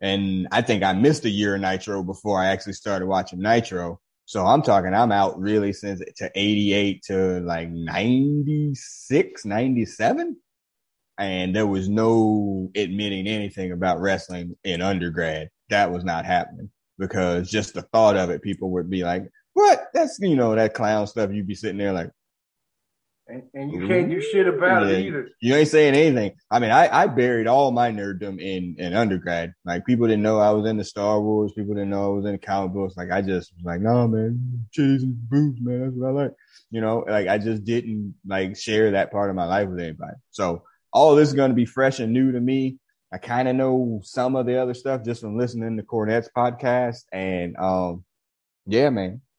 and 0.00 0.48
I 0.50 0.62
think 0.62 0.82
I 0.82 0.92
missed 0.92 1.24
a 1.24 1.30
year 1.30 1.54
of 1.54 1.60
Nitro 1.60 2.02
before 2.02 2.40
I 2.40 2.46
actually 2.46 2.74
started 2.74 3.06
watching 3.06 3.40
Nitro. 3.40 4.00
So 4.28 4.44
I'm 4.44 4.62
talking, 4.62 4.92
I'm 4.92 5.12
out 5.12 5.38
really 5.38 5.72
since 5.72 6.02
to 6.16 6.30
88 6.34 7.02
to 7.04 7.40
like 7.40 7.70
96, 7.70 9.44
97. 9.44 10.36
And 11.16 11.54
there 11.54 11.66
was 11.66 11.88
no 11.88 12.70
admitting 12.74 13.28
anything 13.28 13.70
about 13.70 14.00
wrestling 14.00 14.56
in 14.64 14.82
undergrad. 14.82 15.50
That 15.70 15.92
was 15.92 16.04
not 16.04 16.26
happening 16.26 16.70
because 16.98 17.50
just 17.50 17.74
the 17.74 17.82
thought 17.82 18.16
of 18.16 18.30
it, 18.30 18.42
people 18.42 18.70
would 18.72 18.90
be 18.90 19.04
like, 19.04 19.28
what? 19.52 19.88
That's, 19.94 20.18
you 20.20 20.36
know, 20.36 20.54
that 20.54 20.74
clown 20.74 21.06
stuff. 21.06 21.32
You'd 21.32 21.46
be 21.46 21.54
sitting 21.54 21.78
there 21.78 21.92
like, 21.92 22.10
and, 23.28 23.42
and 23.54 23.72
you 23.72 23.88
can't 23.88 24.08
do 24.08 24.20
shit 24.20 24.46
about 24.46 24.86
yeah, 24.86 24.92
it 24.92 25.06
either. 25.06 25.28
You 25.40 25.56
ain't 25.56 25.68
saying 25.68 25.94
anything. 25.94 26.36
I 26.48 26.60
mean, 26.60 26.70
I, 26.70 26.88
I 27.02 27.06
buried 27.08 27.48
all 27.48 27.72
my 27.72 27.90
nerddom 27.90 28.40
in, 28.40 28.76
in 28.78 28.94
undergrad. 28.94 29.52
Like 29.64 29.84
people 29.84 30.06
didn't 30.06 30.22
know 30.22 30.38
I 30.38 30.52
was 30.52 30.64
into 30.64 30.84
Star 30.84 31.20
Wars. 31.20 31.52
People 31.52 31.74
didn't 31.74 31.90
know 31.90 32.04
I 32.04 32.16
was 32.16 32.24
into 32.24 32.38
comic 32.38 32.72
books. 32.72 32.96
Like 32.96 33.10
I 33.10 33.22
just 33.22 33.52
was 33.56 33.64
like, 33.64 33.80
no, 33.80 34.06
man, 34.06 34.68
cheese 34.70 35.02
and 35.02 35.16
boobs, 35.28 35.60
man. 35.60 35.80
That's 35.80 35.94
what 35.96 36.08
I 36.08 36.12
like. 36.12 36.32
You 36.70 36.80
know, 36.80 37.04
like 37.08 37.26
I 37.26 37.38
just 37.38 37.64
didn't 37.64 38.14
like 38.26 38.56
share 38.56 38.92
that 38.92 39.10
part 39.10 39.30
of 39.30 39.34
my 39.34 39.46
life 39.46 39.68
with 39.68 39.80
anybody. 39.80 40.14
So 40.30 40.62
all 40.92 41.16
this 41.16 41.28
is 41.28 41.34
going 41.34 41.50
to 41.50 41.56
be 41.56 41.66
fresh 41.66 41.98
and 41.98 42.12
new 42.12 42.30
to 42.30 42.40
me. 42.40 42.78
I 43.12 43.18
kind 43.18 43.48
of 43.48 43.56
know 43.56 44.00
some 44.02 44.36
of 44.36 44.46
the 44.46 44.60
other 44.60 44.74
stuff 44.74 45.04
just 45.04 45.20
from 45.20 45.38
listening 45.38 45.76
to 45.76 45.82
Cornette's 45.82 46.30
podcast. 46.36 47.04
And, 47.12 47.56
um, 47.56 48.04
yeah, 48.66 48.90
man, 48.90 49.20